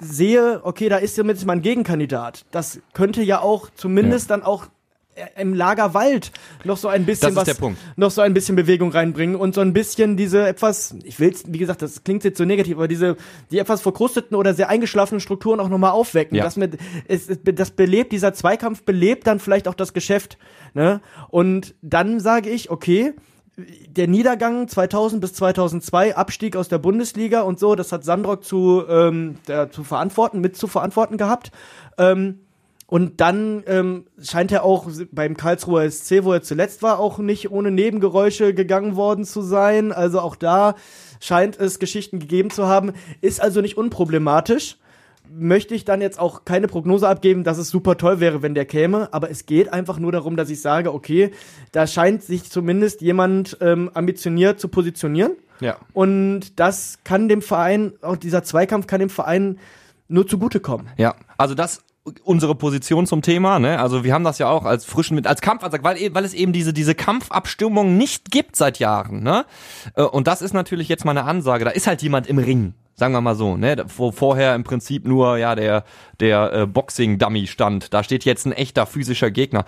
sehe, 0.00 0.60
okay, 0.64 0.88
da 0.88 0.96
ist 0.96 1.16
jetzt 1.16 1.46
mal 1.46 1.54
ein 1.54 1.62
Gegenkandidat, 1.62 2.44
das 2.50 2.80
könnte 2.92 3.22
ja 3.22 3.40
auch 3.40 3.70
zumindest 3.74 4.30
dann 4.30 4.42
auch 4.42 4.66
äh, 5.14 5.42
im 5.42 5.54
Lager 5.54 5.94
Wald 5.94 6.30
noch 6.64 6.76
so 6.76 6.88
ein 6.88 7.04
bisschen 7.04 7.34
was, 7.34 7.48
noch 7.96 8.10
so 8.10 8.20
ein 8.20 8.34
bisschen 8.34 8.56
Bewegung 8.56 8.92
reinbringen 8.92 9.36
und 9.36 9.54
so 9.54 9.60
ein 9.60 9.72
bisschen 9.72 10.16
diese 10.16 10.46
etwas, 10.46 10.94
ich 11.04 11.18
will's, 11.18 11.44
wie 11.46 11.58
gesagt, 11.58 11.82
das 11.82 12.04
klingt 12.04 12.24
jetzt 12.24 12.38
so 12.38 12.44
negativ, 12.44 12.76
aber 12.76 12.88
diese, 12.88 13.16
die 13.50 13.58
etwas 13.58 13.80
verkrusteten 13.80 14.36
oder 14.36 14.54
sehr 14.54 14.68
eingeschlafenen 14.68 15.20
Strukturen 15.20 15.60
auch 15.60 15.68
nochmal 15.68 15.92
aufwecken. 15.92 16.36
Ja. 16.36 16.44
Das, 16.44 16.56
mit, 16.56 16.78
es, 17.08 17.28
das 17.42 17.70
belebt, 17.72 18.12
dieser 18.12 18.34
Zweikampf 18.34 18.82
belebt 18.82 19.26
dann 19.26 19.40
vielleicht 19.40 19.68
auch 19.68 19.74
das 19.74 19.92
Geschäft. 19.92 20.38
Ne? 20.74 21.00
Und 21.28 21.74
dann 21.82 22.20
sage 22.20 22.50
ich, 22.50 22.70
okay, 22.70 23.14
der 23.88 24.08
Niedergang 24.08 24.68
2000 24.68 25.20
bis 25.20 25.34
2002, 25.34 26.16
Abstieg 26.16 26.56
aus 26.56 26.68
der 26.68 26.78
Bundesliga 26.78 27.42
und 27.42 27.58
so, 27.58 27.74
das 27.74 27.92
hat 27.92 28.04
Sandrock 28.04 28.44
zu, 28.44 28.84
ähm, 28.88 29.36
der, 29.48 29.70
zu 29.70 29.84
verantworten, 29.84 30.40
mit 30.40 30.56
zu 30.56 30.66
verantworten 30.66 31.16
gehabt. 31.16 31.52
Ähm, 31.98 32.40
und 32.86 33.20
dann 33.20 33.62
ähm, 33.68 34.06
scheint 34.20 34.50
er 34.50 34.64
auch 34.64 34.88
beim 35.12 35.36
Karlsruher 35.36 35.88
SC, 35.88 36.24
wo 36.24 36.32
er 36.32 36.42
zuletzt 36.42 36.82
war, 36.82 36.98
auch 36.98 37.18
nicht 37.18 37.52
ohne 37.52 37.70
Nebengeräusche 37.70 38.52
gegangen 38.52 38.96
worden 38.96 39.24
zu 39.24 39.42
sein. 39.42 39.92
Also 39.92 40.20
auch 40.20 40.34
da 40.34 40.74
scheint 41.20 41.56
es 41.56 41.78
Geschichten 41.78 42.18
gegeben 42.18 42.50
zu 42.50 42.66
haben. 42.66 42.92
Ist 43.20 43.40
also 43.40 43.60
nicht 43.60 43.76
unproblematisch. 43.76 44.76
Möchte 45.32 45.74
ich 45.74 45.84
dann 45.84 46.00
jetzt 46.00 46.18
auch 46.18 46.44
keine 46.44 46.66
Prognose 46.66 47.08
abgeben, 47.08 47.44
dass 47.44 47.56
es 47.58 47.68
super 47.70 47.96
toll 47.96 48.18
wäre, 48.20 48.42
wenn 48.42 48.54
der 48.54 48.64
käme. 48.64 49.12
Aber 49.12 49.30
es 49.30 49.46
geht 49.46 49.72
einfach 49.72 49.98
nur 49.98 50.10
darum, 50.12 50.36
dass 50.36 50.50
ich 50.50 50.60
sage, 50.60 50.92
okay, 50.92 51.30
da 51.72 51.86
scheint 51.86 52.22
sich 52.24 52.50
zumindest 52.50 53.00
jemand 53.00 53.56
ähm, 53.60 53.90
ambitioniert 53.94 54.58
zu 54.58 54.68
positionieren. 54.68 55.32
Ja. 55.60 55.76
Und 55.92 56.58
das 56.58 56.98
kann 57.04 57.28
dem 57.28 57.42
Verein, 57.42 57.92
auch 58.02 58.16
dieser 58.16 58.42
Zweikampf 58.42 58.86
kann 58.86 58.98
dem 59.00 59.10
Verein 59.10 59.58
nur 60.08 60.26
zugutekommen. 60.26 60.88
Ja, 60.96 61.14
also 61.38 61.54
das 61.54 61.84
unsere 62.24 62.54
Position 62.54 63.06
zum 63.06 63.20
Thema, 63.22 63.58
ne? 63.58 63.78
Also 63.78 64.02
wir 64.02 64.14
haben 64.14 64.24
das 64.24 64.38
ja 64.38 64.48
auch 64.48 64.64
als 64.64 64.84
frischen 64.86 65.14
mit 65.14 65.26
als 65.26 65.42
Kampfansage, 65.42 65.84
weil 65.84 65.98
e- 65.98 66.14
weil 66.14 66.24
es 66.24 66.32
eben 66.34 66.52
diese 66.52 66.72
diese 66.72 66.94
Kampfabstimmung 66.94 67.96
nicht 67.98 68.30
gibt 68.30 68.56
seit 68.56 68.78
Jahren, 68.78 69.22
ne? 69.22 69.44
Äh, 69.94 70.02
Und 70.02 70.26
das 70.26 70.42
ist 70.42 70.54
natürlich 70.54 70.88
jetzt 70.88 71.04
mal 71.04 71.12
eine 71.12 71.24
Ansage. 71.24 71.64
Da 71.66 71.70
ist 71.70 71.86
halt 71.86 72.02
jemand 72.02 72.26
im 72.26 72.38
Ring, 72.38 72.72
sagen 73.00 73.12
wir 73.14 73.20
mal 73.20 73.34
so, 73.34 73.56
ne? 73.56 73.84
Wo 73.96 74.12
vorher 74.12 74.54
im 74.54 74.62
Prinzip 74.62 75.04
nur 75.04 75.38
ja 75.38 75.56
der 75.56 75.82
der 76.20 76.52
äh, 76.52 76.66
Boxing 76.66 77.18
Dummy 77.18 77.48
stand. 77.48 77.92
Da 77.92 78.04
steht 78.04 78.24
jetzt 78.24 78.46
ein 78.46 78.52
echter 78.52 78.86
physischer 78.86 79.32
Gegner. 79.32 79.64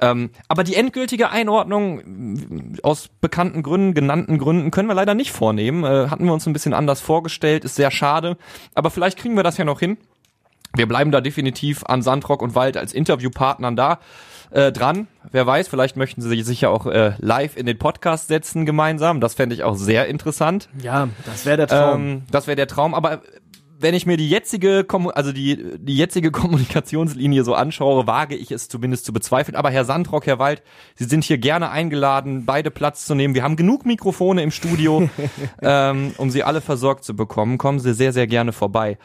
Ähm, 0.00 0.30
aber 0.48 0.64
die 0.64 0.74
endgültige 0.74 1.30
Einordnung 1.30 2.00
m, 2.00 2.78
aus 2.82 3.08
bekannten 3.20 3.62
Gründen, 3.62 3.92
genannten 3.94 4.38
Gründen, 4.38 4.70
können 4.70 4.88
wir 4.88 4.94
leider 4.94 5.14
nicht 5.14 5.30
vornehmen. 5.30 5.84
Äh, 5.84 6.08
hatten 6.08 6.24
wir 6.24 6.32
uns 6.32 6.46
ein 6.46 6.54
bisschen 6.54 6.74
anders 6.74 7.00
vorgestellt, 7.02 7.64
ist 7.64 7.76
sehr 7.76 7.90
schade. 7.90 8.36
Aber 8.74 8.90
vielleicht 8.90 9.18
kriegen 9.18 9.36
wir 9.36 9.42
das 9.44 9.58
ja 9.58 9.64
noch 9.64 9.78
hin. 9.78 9.98
wir 10.74 10.86
bleiben 10.88 11.10
da 11.10 11.20
definitiv 11.20 11.84
an 11.84 12.02
Sandrock 12.02 12.42
und 12.42 12.54
Wald 12.54 12.76
als 12.76 12.92
Interviewpartnern 12.94 13.76
da 13.76 13.98
äh, 14.50 14.72
dran. 14.72 15.08
Wer 15.30 15.46
weiß, 15.46 15.68
vielleicht 15.68 15.96
möchten 15.96 16.22
sie 16.22 16.42
sich 16.42 16.60
ja 16.60 16.68
auch 16.70 16.86
äh, 16.86 17.12
live 17.18 17.56
in 17.56 17.66
den 17.66 17.78
Podcast 17.78 18.28
setzen 18.28 18.66
gemeinsam. 18.66 19.20
Das 19.20 19.34
fände 19.34 19.54
ich 19.54 19.62
auch 19.62 19.76
sehr 19.76 20.06
interessant. 20.08 20.68
Ja, 20.82 21.08
das 21.26 21.46
wäre 21.46 21.56
der 21.56 21.66
Traum. 21.68 22.00
Ähm, 22.00 22.22
das 22.30 22.46
wäre 22.46 22.56
der 22.56 22.66
Traum. 22.66 22.94
Aber 22.94 23.22
wenn 23.80 23.94
ich 23.94 24.04
mir 24.04 24.16
die 24.16 24.28
jetzige, 24.28 24.86
also 25.14 25.32
die, 25.32 25.78
die 25.78 25.96
jetzige 25.96 26.30
Kommunikationslinie 26.32 27.44
so 27.44 27.54
anschaue, 27.54 28.06
wage 28.06 28.36
ich 28.36 28.50
es 28.50 28.68
zumindest 28.68 29.06
zu 29.06 29.12
bezweifeln. 29.12 29.56
Aber 29.56 29.70
Herr 29.70 29.84
Sandrock, 29.84 30.26
Herr 30.26 30.38
Wald, 30.38 30.62
Sie 30.94 31.04
sind 31.04 31.24
hier 31.24 31.38
gerne 31.38 31.70
eingeladen, 31.70 32.44
beide 32.44 32.70
Platz 32.70 33.06
zu 33.06 33.14
nehmen. 33.14 33.34
Wir 33.34 33.42
haben 33.42 33.56
genug 33.56 33.86
Mikrofone 33.86 34.42
im 34.42 34.50
Studio, 34.50 35.08
ähm, 35.62 36.12
um 36.18 36.30
Sie 36.30 36.42
alle 36.42 36.60
versorgt 36.60 37.04
zu 37.04 37.16
bekommen. 37.16 37.56
Kommen 37.58 37.80
Sie 37.80 37.94
sehr, 37.94 38.12
sehr 38.12 38.26
gerne 38.26 38.52
vorbei. 38.52 38.98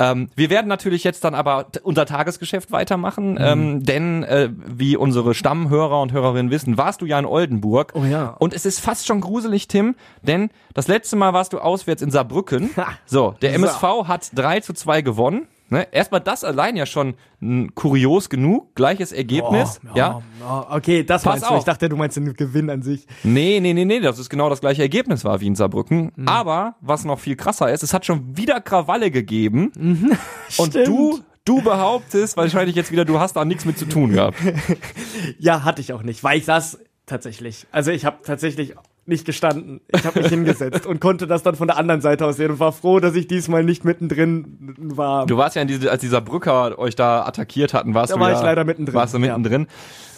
Ähm, 0.00 0.28
wir 0.36 0.48
werden 0.48 0.68
natürlich 0.68 1.02
jetzt 1.02 1.24
dann 1.24 1.34
aber 1.34 1.66
unser 1.82 2.06
Tagesgeschäft 2.06 2.70
weitermachen, 2.70 3.32
Mhm. 3.32 3.38
ähm, 3.40 3.84
denn 3.84 4.22
äh, 4.22 4.48
wie 4.66 4.96
unsere 4.96 5.34
Stammhörer 5.34 6.00
und 6.00 6.12
Hörerinnen 6.12 6.50
wissen, 6.52 6.78
warst 6.78 7.00
du 7.02 7.06
ja 7.06 7.18
in 7.18 7.26
Oldenburg. 7.26 7.92
Oh 7.96 8.04
ja. 8.04 8.36
Und 8.38 8.54
es 8.54 8.64
ist 8.64 8.78
fast 8.80 9.06
schon 9.06 9.20
gruselig, 9.20 9.66
Tim, 9.66 9.96
denn 10.22 10.50
das 10.74 10.86
letzte 10.86 11.16
Mal 11.16 11.32
warst 11.32 11.52
du 11.52 11.58
auswärts 11.58 12.02
in 12.02 12.10
Saarbrücken. 12.10 12.70
Ha. 12.76 12.86
So, 13.06 13.34
der 13.42 13.50
So. 13.50 13.56
MSV 13.56 13.82
hat 14.08 14.30
3 14.34 14.60
zu 14.60 14.72
2 14.72 15.02
gewonnen. 15.02 15.48
Ne? 15.70 15.86
Erstmal 15.92 16.20
das 16.20 16.44
allein 16.44 16.76
ja 16.76 16.86
schon 16.86 17.14
m, 17.42 17.74
kurios 17.74 18.30
genug, 18.30 18.74
gleiches 18.74 19.12
Ergebnis. 19.12 19.80
Oh, 19.84 19.96
ja. 19.96 20.22
oh, 20.42 20.64
okay, 20.70 21.04
das 21.04 21.22
Pass 21.22 21.32
meinst 21.32 21.44
du. 21.50 21.54
auf. 21.54 21.58
Ich 21.58 21.64
dachte, 21.64 21.88
du 21.88 21.96
meinst 21.96 22.16
den 22.16 22.32
Gewinn 22.34 22.70
an 22.70 22.82
sich. 22.82 23.06
Nee, 23.22 23.60
nee, 23.60 23.74
nee, 23.74 23.84
nee, 23.84 24.00
das 24.00 24.18
ist 24.18 24.30
genau 24.30 24.48
das 24.48 24.60
gleiche 24.60 24.82
Ergebnis 24.82 25.24
war 25.24 25.40
wie 25.40 25.46
in 25.46 25.54
Saarbrücken. 25.54 26.12
Mhm. 26.16 26.28
Aber 26.28 26.76
was 26.80 27.04
noch 27.04 27.18
viel 27.18 27.36
krasser 27.36 27.70
ist, 27.70 27.82
es 27.82 27.92
hat 27.92 28.06
schon 28.06 28.36
wieder 28.36 28.60
Krawalle 28.60 29.10
gegeben. 29.10 29.72
Und 30.56 30.70
Stimmt. 30.70 30.86
du, 30.88 31.20
du 31.44 31.62
behauptest 31.62 32.36
wahrscheinlich 32.36 32.74
jetzt 32.74 32.90
wieder, 32.90 33.04
du 33.04 33.20
hast 33.20 33.34
da 33.36 33.44
nichts 33.44 33.64
mit 33.64 33.78
zu 33.78 33.84
tun 33.86 34.12
gehabt. 34.12 34.38
Ja, 35.38 35.64
hatte 35.64 35.80
ich 35.80 35.92
auch 35.92 36.02
nicht, 36.02 36.24
weil 36.24 36.38
ich 36.38 36.44
saß 36.46 36.78
tatsächlich. 37.06 37.66
Also 37.70 37.90
ich 37.90 38.04
habe 38.04 38.18
tatsächlich 38.24 38.74
nicht 39.08 39.24
gestanden. 39.24 39.80
Ich 39.88 40.04
habe 40.04 40.20
mich 40.20 40.28
hingesetzt 40.28 40.86
und 40.86 41.00
konnte 41.00 41.26
das 41.26 41.42
dann 41.42 41.54
von 41.56 41.66
der 41.68 41.76
anderen 41.76 42.00
Seite 42.00 42.26
aus 42.26 42.36
sehen 42.36 42.50
und 42.52 42.60
war 42.60 42.72
froh, 42.72 43.00
dass 43.00 43.14
ich 43.14 43.26
diesmal 43.26 43.64
nicht 43.64 43.84
mittendrin 43.84 44.74
war. 44.78 45.26
Du 45.26 45.36
warst 45.36 45.56
ja 45.56 45.62
in 45.62 45.68
diese, 45.68 45.90
als 45.90 46.00
dieser 46.00 46.20
Brücker 46.20 46.78
euch 46.78 46.94
da 46.94 47.24
attackiert 47.26 47.74
hatten, 47.74 47.94
warst 47.94 48.10
Da 48.12 48.14
du 48.16 48.20
war 48.20 48.30
ja, 48.30 48.36
ich 48.36 48.42
leider 48.42 48.64
mittendrin, 48.64 48.94
Warst 48.94 49.14
du 49.14 49.18
ja. 49.18 49.36
mittendrin. 49.38 49.66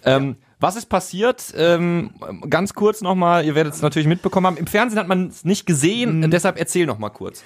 Ähm, 0.05 0.37
Was 0.59 0.77
ist 0.77 0.87
passiert? 0.91 1.55
Ähm, 1.57 2.11
ganz 2.49 2.75
kurz 2.75 3.01
nochmal, 3.01 3.45
ihr 3.45 3.55
werdet 3.55 3.75
es 3.75 3.83
natürlich 3.83 4.09
mitbekommen 4.09 4.47
haben. 4.47 4.57
Im 4.57 4.67
Fernsehen 4.67 4.99
hat 4.99 5.09
man 5.09 5.29
es 5.29 5.45
nicht 5.45 5.67
gesehen, 5.67 6.21
Mhm. 6.21 6.31
deshalb 6.31 6.59
erzähl 6.59 6.87
noch 6.87 6.99
mal 6.99 7.11
kurz. 7.11 7.43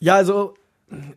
Ja, 0.00 0.16
also 0.16 0.54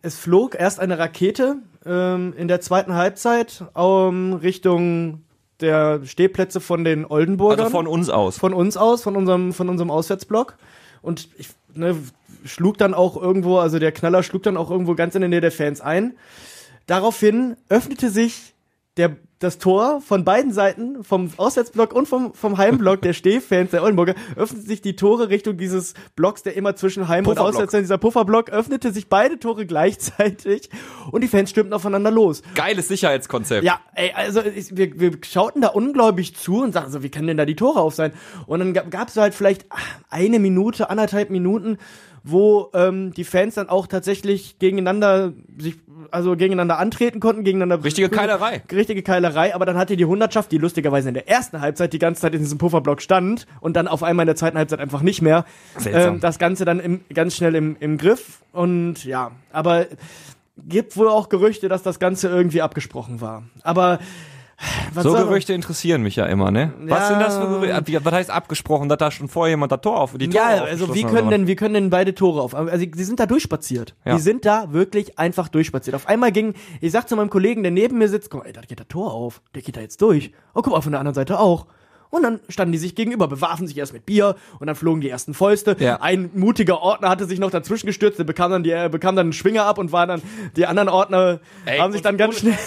es 0.02 0.18
flog 0.18 0.56
erst 0.60 0.80
eine 0.80 1.00
Rakete 1.00 1.56
ähm, 1.86 2.34
in 2.38 2.48
der 2.48 2.62
zweiten 2.62 2.94
Halbzeit 2.94 3.64
ähm, 3.76 4.34
Richtung 4.34 5.24
der 5.62 6.02
Stehplätze 6.06 6.60
von 6.60 6.84
den 6.84 7.06
Oldenburgern. 7.06 7.60
Also 7.66 7.72
von 7.72 7.88
uns 7.88 8.10
aus. 8.10 8.38
von 8.38 8.54
uns 8.54 8.78
aus, 8.78 9.04
von 9.04 9.16
unserem, 9.16 9.54
von 9.54 9.70
unserem 9.70 9.92
Auswärtsblock. 9.92 10.58
Und 11.02 11.30
ich 11.38 11.50
ne, 11.74 11.96
schlug 12.46 12.78
dann 12.78 12.94
auch 12.94 13.22
irgendwo, 13.22 13.58
also 13.58 13.80
der 13.80 13.92
Knaller 13.92 14.24
schlug 14.24 14.44
dann 14.44 14.58
auch 14.58 14.70
irgendwo 14.70 14.96
ganz 14.96 15.16
in 15.16 15.22
der 15.22 15.30
Nähe 15.30 15.42
der 15.42 15.52
Fans 15.52 15.82
ein. 15.82 16.16
Daraufhin 16.88 17.56
öffnete 17.70 18.10
sich 18.10 18.51
der, 18.98 19.16
das 19.40 19.58
Tor 19.58 20.02
von 20.02 20.26
beiden 20.26 20.52
Seiten, 20.52 21.04
vom 21.04 21.32
Auswärtsblock 21.38 21.94
und 21.94 22.08
vom, 22.08 22.34
vom 22.34 22.58
Heimblock 22.58 23.02
der 23.02 23.14
Stehfans 23.14 23.72
der 23.72 23.84
Oldenburger, 23.84 24.16
öffneten 24.36 24.68
sich 24.68 24.82
die 24.82 24.96
Tore 24.96 25.30
Richtung 25.30 25.58
dieses 25.58 25.94
Blocks, 26.16 26.44
der 26.44 26.56
immer 26.56 26.76
zwischen 26.76 27.08
Heim- 27.08 27.26
und. 27.26 27.40
Auswärts, 27.40 27.72
dieser 27.72 27.98
Pufferblock, 27.98 28.50
öffnete 28.50 28.92
sich 28.92 29.08
beide 29.08 29.40
Tore 29.40 29.66
gleichzeitig 29.68 30.70
und 31.12 31.22
die 31.22 31.28
Fans 31.28 31.50
stürmten 31.50 31.74
aufeinander 31.74 32.12
los. 32.12 32.44
Geiles 32.54 32.90
Sicherheitskonzept. 32.90 33.64
Ja, 33.64 33.80
ey, 33.96 34.12
also 34.14 34.42
ich, 34.44 34.76
wir, 34.76 35.00
wir 35.00 35.12
schauten 35.24 35.62
da 35.62 35.70
ungläubig 35.70 36.36
zu 36.36 36.62
und 36.62 36.74
sagten 36.74 36.92
so, 36.92 37.02
wie 37.02 37.10
können 37.10 37.28
denn 37.28 37.38
da 37.38 37.46
die 37.46 37.56
Tore 37.56 37.80
auf 37.80 37.96
sein? 37.96 38.12
Und 38.46 38.60
dann 38.60 38.74
gab 38.74 39.08
es 39.08 39.18
halt 39.18 39.34
vielleicht 39.34 39.66
eine 40.10 40.40
Minute, 40.40 40.90
anderthalb 40.90 41.30
Minuten, 41.30 41.78
wo 42.24 42.70
ähm, 42.74 43.14
die 43.14 43.24
Fans 43.24 43.56
dann 43.56 43.70
auch 43.70 43.88
tatsächlich 43.88 44.60
gegeneinander 44.60 45.34
sich 45.58 45.76
also 46.10 46.36
gegeneinander 46.36 46.78
antreten 46.78 47.20
konnten, 47.20 47.44
gegeneinander 47.44 47.84
Richtige 47.84 48.10
Keilerei. 48.10 48.62
richtige 48.72 49.04
Keilerei, 49.04 49.56
aber 49.56 49.66
dann 49.66 49.78
hatte 49.78 49.96
die 49.96 50.06
Hundertschaft, 50.06 50.52
die 50.52 50.58
lustigerweise 50.58 51.08
in 51.08 51.14
der 51.14 51.30
ersten 51.30 51.62
Halbzeit 51.62 51.94
die 51.94 52.00
ganze 52.00 52.22
Zeit 52.22 52.34
in 52.34 52.42
diesem 52.42 52.58
Pufferblock 52.58 53.02
stand 53.02 53.48
und 53.60 53.76
dann 53.76 53.88
auf 53.88 54.04
einmal 54.04 54.24
in 54.24 54.28
der 54.28 54.36
zweiten 54.36 54.58
Halbzeit 54.58 54.80
einfach 54.80 55.02
nicht 55.02 55.22
mehr, 55.22 55.46
ähm, 55.86 56.20
das 56.20 56.40
Ganze 56.40 56.66
dann 56.66 56.80
im, 56.80 57.02
ganz 57.14 57.36
schnell 57.36 57.56
im, 57.56 57.78
im 57.80 57.98
Griff 57.98 58.42
und 58.52 59.06
ja, 59.06 59.32
aber 59.52 59.88
gibt 60.58 60.98
wohl 60.98 61.08
auch 61.08 61.30
Gerüchte, 61.30 61.70
dass 61.70 61.84
das 61.84 62.00
Ganze 62.00 62.28
irgendwie 62.28 62.62
abgesprochen 62.62 63.22
war. 63.22 63.44
Aber 63.64 64.00
was 64.94 65.04
So 65.04 65.14
Gerüchte 65.14 65.54
interessieren 65.54 66.02
mich 66.02 66.16
ja 66.16 66.26
immer, 66.26 66.52
ne? 66.52 66.74
Was 66.82 67.00
Ja. 67.00 67.08
sind 67.08 67.20
das 67.20 67.38
für 67.38 67.48
Gerüchte? 67.48 68.06
Was 68.06 68.14
heißt 68.14 68.30
abgesprochen, 68.30 68.90
dass 68.90 68.98
da 68.98 69.12
schon 69.12 69.28
vorher 69.28 69.52
jemand 69.52 69.72
das 69.72 69.82
Tor 69.82 70.00
auf 70.00 70.14
die 70.18 70.30
Tore 70.30 70.44
Ja, 70.44 70.64
also 70.64 70.94
wie 70.94 71.04
können 71.04 71.30
denn, 71.30 71.48
wie 71.48 71.56
können 71.56 71.74
denn 71.74 71.90
beide 71.90 72.14
Tore 72.16 72.42
auf? 72.42 72.54
Also 72.56 72.86
sie 72.94 73.04
sind 73.04 73.20
da 73.20 73.26
durchspaziert. 73.26 73.96
Ja. 74.06 74.16
Die 74.16 74.22
sind 74.22 74.46
da 74.46 74.72
wirklich 74.72 75.18
einfach 75.18 75.48
durchspaziert. 75.48 75.96
Auf 75.96 76.08
einmal 76.08 76.32
ging, 76.32 76.54
ich 76.80 76.92
sag 76.92 77.10
zu 77.10 77.16
meinem 77.16 77.30
Kollegen, 77.30 77.64
der 77.64 77.72
neben 77.72 77.98
mir 77.98 78.10
sitzt, 78.10 78.30
guck 78.30 78.42
mal, 78.42 78.48
ey, 78.48 78.54
da 78.54 78.62
geht 78.62 78.80
das 78.80 78.88
Tor 78.88 79.14
auf. 79.14 79.42
Der 79.56 79.62
geht 79.62 79.78
da 79.78 79.82
jetzt 79.82 80.02
durch. 80.02 80.32
Oh, 80.54 80.62
guck 80.62 80.74
mal, 80.74 80.82
von 80.82 80.92
der 80.92 81.00
anderen 81.00 81.16
Seite 81.16 81.40
auch. 81.40 81.66
Und 82.12 82.24
dann 82.24 82.42
standen 82.50 82.74
die 82.74 82.78
sich 82.78 82.94
gegenüber, 82.94 83.30
bewarfen 83.30 83.68
sich 83.68 83.78
erst 83.78 83.94
mit 83.94 84.06
Bier 84.06 84.36
und 84.60 84.68
dann 84.68 84.76
flogen 84.76 85.00
die 85.00 85.10
ersten 85.10 85.34
Fäuste. 85.34 85.78
Ja. 85.80 86.02
Ein 86.02 86.30
mutiger 86.34 86.82
Ordner 86.82 87.08
hatte 87.08 87.26
sich 87.26 87.40
noch 87.40 87.52
dazwischen 87.52 87.88
gestürzt, 87.88 88.20
der 88.20 88.26
bekam 88.26 88.52
dann, 88.52 88.64
die, 88.64 88.72
bekam 88.90 89.16
dann 89.16 89.28
einen 89.28 89.34
Schwinger 89.34 89.64
ab 89.64 89.78
und 89.78 89.94
war 89.94 90.08
dann, 90.08 90.22
die 90.58 90.66
anderen 90.66 90.90
Ordner 90.90 91.40
Ey, 91.66 91.80
haben 91.80 91.94
sich 91.94 92.02
dann 92.02 92.18
ganz 92.18 92.40
schnell, 92.40 92.58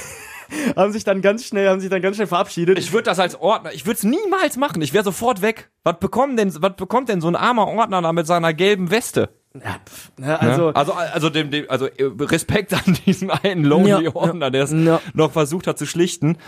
haben 0.76 0.92
sich 0.92 1.04
dann 1.04 1.22
ganz 1.22 1.44
schnell, 1.44 1.68
haben 1.68 1.80
sich 1.80 1.90
dann 1.90 2.02
ganz 2.02 2.16
schnell 2.16 2.26
verabschiedet. 2.26 2.78
Ich 2.78 2.92
würde 2.92 3.04
das 3.04 3.18
als 3.18 3.38
Ordner, 3.40 3.72
ich 3.72 3.86
würde 3.86 3.96
es 3.96 4.04
niemals 4.04 4.56
machen. 4.56 4.82
Ich 4.82 4.92
wäre 4.92 5.04
sofort 5.04 5.42
weg. 5.42 5.70
Was 5.82 5.98
bekommt 5.98 6.38
denn, 6.38 6.52
was 6.60 6.76
bekommt 6.76 7.08
denn 7.08 7.20
so 7.20 7.28
ein 7.28 7.36
armer 7.36 7.68
Ordner 7.68 8.02
da 8.02 8.12
mit 8.12 8.26
seiner 8.26 8.54
gelben 8.54 8.90
Weste? 8.90 9.30
Ja, 9.54 9.76
pff, 9.88 10.10
ne, 10.18 10.40
also, 10.40 10.68
Also, 10.70 10.92
also 10.94 11.30
dem, 11.30 11.50
dem, 11.50 11.66
also 11.68 11.86
äh, 11.86 12.10
Respekt 12.20 12.72
an 12.74 12.96
diesen 13.06 13.30
einen 13.30 13.64
Lonely 13.64 14.04
Ja, 14.04 14.14
Ordner, 14.16 14.50
der 14.50 14.64
es 14.64 14.72
ja. 14.72 15.00
noch 15.12 15.30
versucht 15.30 15.66
hat 15.68 15.78
zu 15.78 15.86
schlichten. 15.86 16.38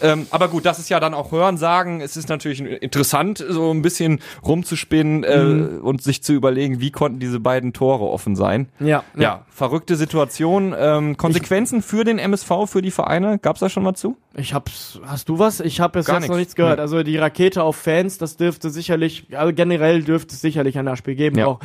Ähm, 0.00 0.26
aber 0.30 0.46
gut, 0.48 0.64
das 0.64 0.78
ist 0.78 0.88
ja 0.88 1.00
dann 1.00 1.12
auch 1.12 1.32
Hören 1.32 1.56
sagen. 1.56 2.00
Es 2.00 2.16
ist 2.16 2.28
natürlich 2.28 2.60
interessant, 2.60 3.44
so 3.48 3.70
ein 3.72 3.82
bisschen 3.82 4.20
rumzuspinnen 4.46 5.24
äh, 5.24 5.42
Mhm. 5.42 5.80
und 5.82 6.02
sich 6.02 6.22
zu 6.22 6.32
überlegen, 6.34 6.80
wie 6.80 6.92
konnten 6.92 7.18
diese 7.18 7.40
beiden 7.40 7.72
Tore 7.72 8.04
offen 8.04 8.36
sein. 8.36 8.68
ja, 8.78 9.02
Ja, 9.16 9.44
verrückte 9.50 9.96
Situation. 9.96 10.74
Ähm, 10.78 11.16
Konsequenzen 11.16 11.82
für 11.82 12.04
den 12.04 12.18
MSV, 12.20 12.66
für 12.66 12.80
die 12.82 12.90
Vereine, 12.92 13.38
gab's 13.40 13.58
da 13.60 13.68
schon 13.68 13.82
mal 13.82 13.94
zu? 13.94 14.16
Ich 14.34 14.54
hab's. 14.54 15.00
Hast 15.04 15.28
du 15.28 15.38
was? 15.38 15.60
Ich 15.60 15.80
habe 15.80 15.98
bis 15.98 16.06
jetzt 16.06 16.14
noch 16.14 16.20
nix. 16.28 16.36
nichts 16.36 16.54
gehört. 16.54 16.76
Nee. 16.76 16.82
Also 16.82 17.02
die 17.02 17.16
Rakete 17.18 17.62
auf 17.62 17.76
Fans, 17.76 18.18
das 18.18 18.36
dürfte 18.36 18.70
sicherlich, 18.70 19.26
also 19.36 19.52
generell 19.52 20.02
dürfte 20.04 20.34
es 20.34 20.40
sicherlich 20.40 20.78
ein 20.78 20.84
Nachspiel 20.86 21.16
geben. 21.16 21.38
Ja. 21.38 21.46
Auch, 21.48 21.60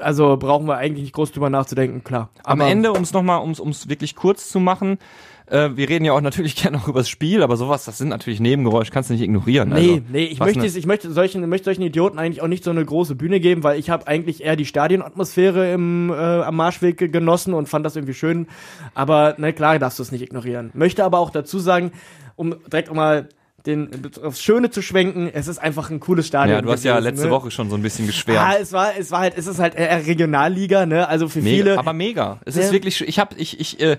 also 0.00 0.36
brauchen 0.36 0.66
wir 0.66 0.76
eigentlich 0.76 1.02
nicht 1.04 1.14
groß 1.14 1.32
drüber 1.32 1.50
nachzudenken, 1.50 2.04
klar. 2.04 2.30
Am 2.44 2.60
Aber- 2.60 2.70
Ende, 2.70 2.92
um 2.92 3.02
es 3.02 3.12
nochmal, 3.12 3.40
um 3.40 3.50
es 3.70 3.88
wirklich 3.88 4.14
kurz 4.16 4.48
zu 4.48 4.60
machen, 4.60 4.98
äh, 5.46 5.70
wir 5.76 5.88
reden 5.88 6.04
ja 6.04 6.12
auch 6.12 6.20
natürlich 6.22 6.56
gerne 6.56 6.76
auch 6.78 6.88
über 6.88 7.00
das 7.00 7.08
Spiel, 7.08 7.42
aber 7.42 7.56
sowas, 7.56 7.84
das 7.86 7.96
sind 7.98 8.08
natürlich 8.08 8.38
Nebengeräusche, 8.40 8.92
kannst 8.92 9.08
du 9.08 9.14
nicht 9.14 9.22
ignorieren. 9.22 9.70
Nee, 9.70 9.74
also, 9.92 10.00
nee, 10.10 10.24
ich 10.26 10.40
möchte, 10.40 10.60
ne- 10.60 10.66
ich 10.66 10.86
möchte 10.86 11.10
solchen, 11.10 11.48
möchte 11.48 11.64
solchen 11.64 11.82
Idioten 11.82 12.18
eigentlich 12.18 12.42
auch 12.42 12.48
nicht 12.48 12.64
so 12.64 12.70
eine 12.70 12.84
große 12.84 13.14
Bühne 13.14 13.40
geben, 13.40 13.62
weil 13.62 13.78
ich 13.78 13.88
habe 13.90 14.06
eigentlich 14.06 14.42
eher 14.44 14.56
die 14.56 14.66
Stadionatmosphäre 14.66 15.72
im, 15.72 16.10
äh, 16.10 16.14
am 16.14 16.56
Marschweg 16.56 16.98
ge- 16.98 17.08
genossen 17.08 17.54
und 17.54 17.68
fand 17.68 17.86
das 17.86 17.96
irgendwie 17.96 18.14
schön. 18.14 18.46
Aber 18.94 19.34
na 19.38 19.52
klar, 19.52 19.78
darfst 19.78 19.98
du 19.98 20.02
es 20.02 20.12
nicht 20.12 20.22
ignorieren. 20.22 20.70
Möchte 20.74 21.04
aber 21.04 21.18
auch 21.18 21.30
dazu 21.30 21.58
sagen, 21.58 21.92
um 22.36 22.54
direkt 22.70 22.92
mal 22.92 23.28
den 23.68 24.10
aufs 24.24 24.42
Schöne 24.42 24.70
zu 24.70 24.82
schwenken, 24.82 25.30
es 25.32 25.46
ist 25.46 25.58
einfach 25.58 25.90
ein 25.90 26.00
cooles 26.00 26.26
Stadion. 26.26 26.56
Ja, 26.56 26.62
du 26.62 26.70
hast 26.72 26.82
ja 26.84 26.94
gewesen, 26.94 27.04
letzte 27.10 27.26
ne? 27.26 27.32
Woche 27.32 27.50
schon 27.52 27.70
so 27.70 27.76
ein 27.76 27.82
bisschen 27.82 28.06
geschwärmt. 28.06 28.40
Ah, 28.40 28.56
es 28.60 28.72
war, 28.72 28.96
es 28.98 29.10
war 29.12 29.20
halt, 29.20 29.34
es 29.36 29.46
ist 29.46 29.58
halt 29.60 29.74
eher 29.76 30.04
Regionalliga, 30.06 30.86
ne? 30.86 31.06
Also 31.08 31.28
für 31.28 31.40
Mega, 31.40 31.56
viele. 31.56 31.78
aber 31.78 31.92
mega. 31.92 32.40
Es 32.44 32.56
Ja. 32.56 32.62
ist 32.62 32.72
wirklich, 32.72 33.00
ich 33.06 33.18
hab, 33.18 33.38
ich, 33.38 33.60
ich, 33.60 33.78
äh, 33.80 33.98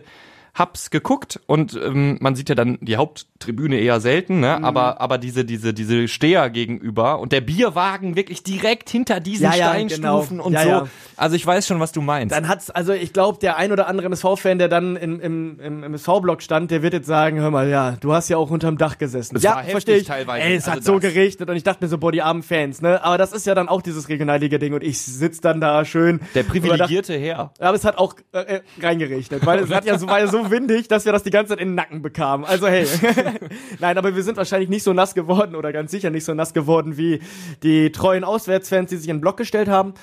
hab's 0.56 0.90
geguckt 0.90 1.40
und 1.48 1.80
ähm, 1.82 2.18
man 2.22 2.36
sieht 2.36 2.50
ja 2.50 2.56
dann 2.56 2.78
die 2.82 2.98
Haupttribüne 2.98 3.78
eher 3.80 4.00
selten, 4.00 4.36
Mhm. 4.36 4.40
ne? 4.42 4.64
Aber, 4.64 5.00
aber 5.02 5.18
diese, 5.18 5.46
diese, 5.46 5.74
diese 5.74 6.08
Steher 6.08 6.50
gegenüber 6.50 7.20
und 7.20 7.32
der 7.32 7.42
Bierwagen 7.42 8.16
wirklich 8.16 8.44
direkt 8.44 8.90
hinter 8.90 9.20
diesen 9.20 9.44
Ja, 9.46 9.56
ja, 9.56 9.70
Steinstufen 9.70 10.38
genau. 10.38 10.46
und 10.46 10.54
Ja, 10.54 10.64
so. 10.64 10.70
ja. 10.70 10.88
Also 11.18 11.36
ich 11.36 11.46
weiß 11.46 11.68
schon, 11.68 11.80
was 11.80 11.92
du 11.92 12.02
meinst. 12.02 12.34
dann 12.36 12.48
hat's, 12.48 12.70
also 12.70 12.94
ich 12.94 13.14
glaube, 13.14 13.40
der 13.40 13.58
ein 13.58 13.72
oder 13.72 13.88
andere 13.88 14.08
MSV-Fan, 14.08 14.58
der 14.60 14.68
dann 14.70 14.96
im, 14.96 15.20
im, 15.20 15.60
im 15.60 15.84
MSV-Block 15.84 16.42
stand, 16.42 16.72
der 16.72 16.82
wird 16.82 16.94
jetzt 16.94 17.08
sagen, 17.08 17.40
hör 17.40 17.52
mal, 17.52 17.70
ja, 17.70 17.98
du 18.00 18.14
hast 18.14 18.30
ja 18.30 18.38
auch 18.38 18.50
unterm 18.50 18.78
Dach 18.78 18.98
gesessen. 18.98 19.36
Es 19.38 19.44
ja, 19.44 19.62
verstehe 19.64 19.98
ich. 19.98 20.08
teilweise. 20.08 20.46
Ey, 20.46 20.56
es 20.56 20.66
Also 20.68 20.78
hat 20.78 20.84
so 20.84 21.00
das- 21.00 21.14
geregnet 21.14 21.50
und 21.50 21.56
ich 21.56 21.64
dachte 21.64 21.84
mir 21.84 21.90
so, 21.90 21.98
boah, 21.98 22.12
die 22.12 22.22
armen 22.22 22.44
Fans, 22.44 22.82
ne? 22.82 23.04
Aber 23.04 23.18
das 23.18 23.32
ist 23.34 23.46
ja 23.46 23.56
dann 23.56 23.68
auch 23.70 23.82
dieses 23.82 24.10
Regionalliga-Ding 24.10 24.74
und 24.74 24.84
ich 24.84 25.00
sitz 25.02 25.42
dann 25.42 25.62
da 25.62 25.84
schön. 25.86 26.20
der 26.36 26.44
privilegierte 26.44 27.14
Herr. 27.18 27.54
Aber 27.60 27.76
es 27.76 27.86
hat 27.86 27.98
auch 27.98 28.16
äh, 28.34 28.40
äh, 28.58 28.62
reingeregnet, 28.82 29.46
weil 29.46 29.60
es 29.60 29.70
hat 29.72 29.86
ja 29.86 29.98
so, 29.98 30.08
war 30.08 30.20
ja 30.20 30.28
so 30.44 30.52
windig, 30.52 30.88
dass 30.88 31.06
wir 31.06 31.12
das 31.12 31.24
die 31.24 31.30
ganze 31.30 31.52
Zeit 31.52 31.60
in 31.60 31.70
den 31.70 31.76
Nacken 31.76 32.02
bekamen. 32.02 32.46
Also 32.46 32.68
hey. 32.68 32.86
Nein, 33.80 33.98
aber 33.98 34.16
wir 34.16 34.24
sind 34.24 34.38
wahrscheinlich 34.38 34.70
nicht 34.70 34.84
so 34.84 34.94
nass 34.94 35.14
geworden 35.16 35.56
oder 35.56 35.72
ganz 35.72 35.92
sicher 35.92 36.10
nicht 36.10 36.26
so 36.26 36.34
nass 36.34 36.54
geworden 36.54 36.98
wie 36.98 37.22
die 37.64 37.92
treuen 37.92 38.24
Auswärtsfans, 38.24 38.90
die 38.90 38.98
sich 38.98 39.10
in 39.10 39.18
den 39.18 39.22
Block 39.22 39.38
gestellt 39.38 39.68
haben. 39.68 39.94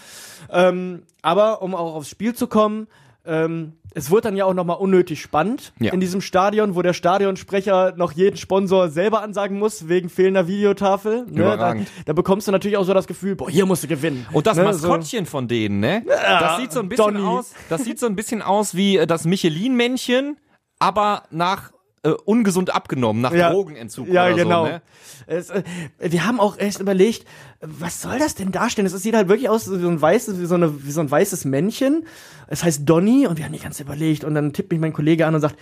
Ähm, 0.50 1.02
aber 1.22 1.62
um 1.62 1.74
auch 1.74 1.94
aufs 1.94 2.10
Spiel 2.10 2.34
zu 2.34 2.46
kommen, 2.46 2.86
ähm, 3.26 3.72
es 3.94 4.10
wurde 4.10 4.22
dann 4.22 4.36
ja 4.36 4.44
auch 4.44 4.52
nochmal 4.52 4.76
unnötig 4.76 5.22
spannend 5.22 5.72
Ja. 5.78 5.92
in 5.92 6.00
diesem 6.00 6.20
Stadion, 6.20 6.74
wo 6.74 6.82
der 6.82 6.92
Stadionsprecher 6.92 7.94
noch 7.96 8.12
jeden 8.12 8.36
Sponsor 8.36 8.88
selber 8.90 9.22
ansagen 9.22 9.58
muss, 9.58 9.88
wegen 9.88 10.10
fehlender 10.10 10.46
Videotafel. 10.46 11.24
Ne? 11.30 11.56
Da, 11.56 11.74
da 12.04 12.12
bekommst 12.12 12.46
du 12.46 12.52
natürlich 12.52 12.76
auch 12.76 12.84
so 12.84 12.92
das 12.92 13.06
Gefühl, 13.06 13.36
boah, 13.36 13.48
hier 13.50 13.64
musst 13.64 13.84
du 13.84 13.88
gewinnen. 13.88 14.26
Und 14.32 14.46
das 14.46 14.58
ne? 14.58 14.64
Maskottchen 14.64 15.24
von 15.24 15.48
denen, 15.48 15.80
ne? 15.80 16.04
Das 16.06 16.58
sieht 16.58 16.72
so 16.72 16.80
ein 16.80 16.88
bisschen 16.90 17.14
Donny. 17.14 17.26
aus. 17.26 17.52
Das 17.70 17.84
sieht 17.84 17.98
so 17.98 18.06
ein 18.06 18.16
bisschen 18.16 18.42
aus 18.42 18.74
wie 18.74 18.98
äh, 18.98 19.06
das 19.06 19.24
Michelin-Männchen, 19.24 20.36
aber 20.78 21.22
nach 21.30 21.70
äh, 22.06 22.14
ungesund 22.24 22.74
abgenommen, 22.74 23.20
nach 23.22 23.32
Ja. 23.32 23.50
Drogenentzug 23.50 24.08
Ja, 24.08 24.26
oder 24.26 24.34
genau. 24.36 24.64
so. 24.64 24.70
Ne? 24.72 24.82
Es, 25.26 25.50
äh, 25.50 25.62
wir 25.98 26.26
haben 26.26 26.40
auch 26.40 26.58
echt 26.58 26.80
überlegt, 26.80 27.26
was 27.60 28.00
soll 28.02 28.18
das 28.18 28.34
denn 28.34 28.52
darstellen? 28.52 28.86
Es 28.86 28.92
sieht 29.02 29.14
halt 29.14 29.28
wirklich 29.28 29.48
aus 29.48 29.70
wie 29.70 29.80
so 29.80 29.88
ein 29.88 30.00
weißes, 30.00 30.40
wie 30.40 30.46
so, 30.46 30.54
eine, 30.54 30.84
wie 30.84 30.90
so 30.90 31.00
ein 31.00 31.10
weißes 31.10 31.44
Männchen. 31.44 32.04
Es 32.48 32.62
heißt 32.64 32.88
Donny 32.88 33.26
und 33.26 33.38
wir 33.38 33.44
haben 33.44 33.52
nicht 33.52 33.64
ganz 33.64 33.80
überlegt. 33.80 34.24
Und 34.24 34.34
dann 34.34 34.52
tippt 34.52 34.70
mich 34.70 34.80
mein 34.80 34.92
Kollege 34.92 35.26
an 35.26 35.34
und 35.34 35.40
sagt, 35.40 35.56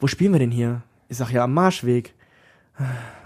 wo 0.00 0.06
spielen 0.06 0.32
wir 0.32 0.40
denn 0.40 0.50
hier? 0.50 0.82
Ich 1.08 1.16
sag 1.16 1.30
ja 1.30 1.44
am 1.44 1.54
Marschweg. 1.54 2.14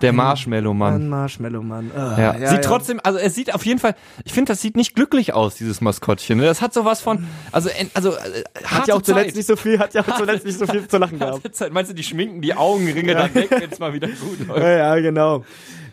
Der 0.02 0.12
Marshmallow-Mann. 0.12 0.95
An 0.95 1.09
Marshmallow 1.09 1.62
Mann. 1.62 1.90
Ah, 1.97 2.37
Ja. 2.38 2.49
sieht 2.50 2.62
trotzdem, 2.64 3.00
also 3.02 3.19
es 3.19 3.35
sieht 3.35 3.55
auf 3.55 3.64
jeden 3.64 3.81
Fall, 3.81 3.95
ich 4.25 4.33
finde, 4.35 4.52
das 4.52 4.61
sieht 4.61 4.76
nicht 4.76 4.95
glücklich 4.95 5.33
aus, 5.33 5.55
dieses 5.57 5.81
Maskottchen. 5.81 6.38
ne? 6.38 6.45
Das 6.45 6.61
hat 6.61 6.75
sowas 6.75 7.00
von, 7.00 7.26
also, 7.50 7.71
also, 7.95 8.11
äh, 8.11 8.45
Hat 8.64 8.87
ja 8.88 8.95
auch 8.95 8.99
Zeit. 8.99 9.07
zuletzt 9.07 9.37
nicht 9.37 9.47
so 9.47 9.57
viel, 9.57 9.78
hat 9.78 9.95
ja 9.95 10.02
auch 10.02 10.17
zuletzt 10.17 10.45
nicht 10.45 10.59
so 10.59 10.67
viel 10.67 10.87
zu 10.87 10.99
lachen 10.99 11.19
gehabt. 11.19 11.55
Zeit. 11.57 11.73
Meinst 11.73 11.90
du, 11.90 11.95
die 11.95 12.02
schminken 12.05 12.43
die 12.43 12.55
Augenringe 12.55 13.14
dann 13.14 13.35
weg, 13.35 13.50
wenn 13.50 13.71
es 13.71 13.78
mal 13.78 13.93
wieder 13.95 14.09
gut 14.09 14.38
läuft? 14.49 14.61
Ja, 14.62 14.71
ja, 14.71 15.00
genau. 15.00 15.45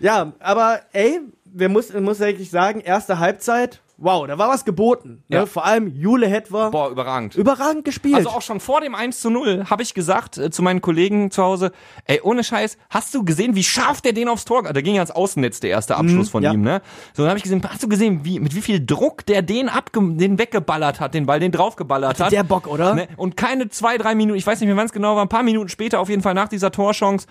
Ja, 0.01 0.33
aber 0.39 0.81
ey, 0.91 1.21
wir 1.45 1.69
muss, 1.69 1.93
muss 1.93 2.19
wirklich 2.19 2.49
sagen, 2.49 2.81
erste 2.81 3.19
Halbzeit, 3.19 3.79
wow, 3.97 4.27
da 4.27 4.37
war 4.37 4.49
was 4.49 4.65
geboten. 4.65 5.23
Ne? 5.27 5.37
Ja. 5.37 5.45
Vor 5.45 5.65
allem 5.65 5.87
Jule 5.87 6.27
Hetwer, 6.27 6.71
Boah, 6.71 6.89
überragend. 6.89 7.35
überragend 7.35 7.85
gespielt. 7.85 8.15
Also 8.15 8.29
auch 8.29 8.41
schon 8.41 8.59
vor 8.59 8.81
dem 8.81 8.95
1 8.95 9.21
zu 9.21 9.29
0 9.29 9.65
habe 9.69 9.83
ich 9.83 9.93
gesagt 9.93 10.37
äh, 10.37 10.51
zu 10.51 10.61
meinen 10.61 10.81
Kollegen 10.81 11.31
zu 11.31 11.43
Hause, 11.43 11.71
ey, 12.05 12.19
ohne 12.21 12.43
Scheiß, 12.43 12.77
hast 12.89 13.13
du 13.13 13.23
gesehen, 13.23 13.55
wie 13.55 13.63
scharf 13.63 14.01
der 14.01 14.13
den 14.13 14.27
aufs 14.27 14.45
Tor, 14.45 14.63
da 14.63 14.81
ging 14.81 14.95
ja 14.95 15.01
ans 15.01 15.11
Außennetz 15.11 15.59
der 15.59 15.69
erste 15.71 15.95
Abschluss 15.95 16.29
von 16.29 16.43
ja. 16.43 16.53
ihm, 16.53 16.61
ne? 16.61 16.81
So, 17.13 17.23
dann 17.23 17.29
habe 17.29 17.37
ich 17.37 17.43
gesehen, 17.43 17.61
hast 17.67 17.83
du 17.83 17.89
gesehen, 17.89 18.21
wie, 18.23 18.39
mit 18.39 18.55
wie 18.55 18.61
viel 18.61 18.85
Druck 18.85 19.25
der 19.25 19.41
den 19.41 19.69
abge 19.69 19.99
den 20.15 20.37
weggeballert 20.37 20.99
hat, 20.99 21.13
den 21.13 21.25
Ball, 21.25 21.39
den 21.39 21.51
draufgeballert 21.51 22.19
hat. 22.19 22.31
der 22.31 22.43
Bock, 22.43 22.67
oder? 22.67 22.95
Ne? 22.95 23.07
Und 23.17 23.37
keine 23.37 23.69
zwei, 23.69 23.97
drei 23.97 24.15
Minuten, 24.15 24.37
ich 24.37 24.45
weiß 24.45 24.59
nicht 24.59 24.67
mehr 24.67 24.75
wann 24.77 24.85
es 24.85 24.91
genau 24.91 25.15
war, 25.15 25.23
ein 25.23 25.29
paar 25.29 25.43
Minuten 25.43 25.69
später 25.69 25.99
auf 25.99 26.09
jeden 26.09 26.21
Fall 26.21 26.33
nach 26.33 26.49
dieser 26.49 26.71
Torchance, 26.71 27.27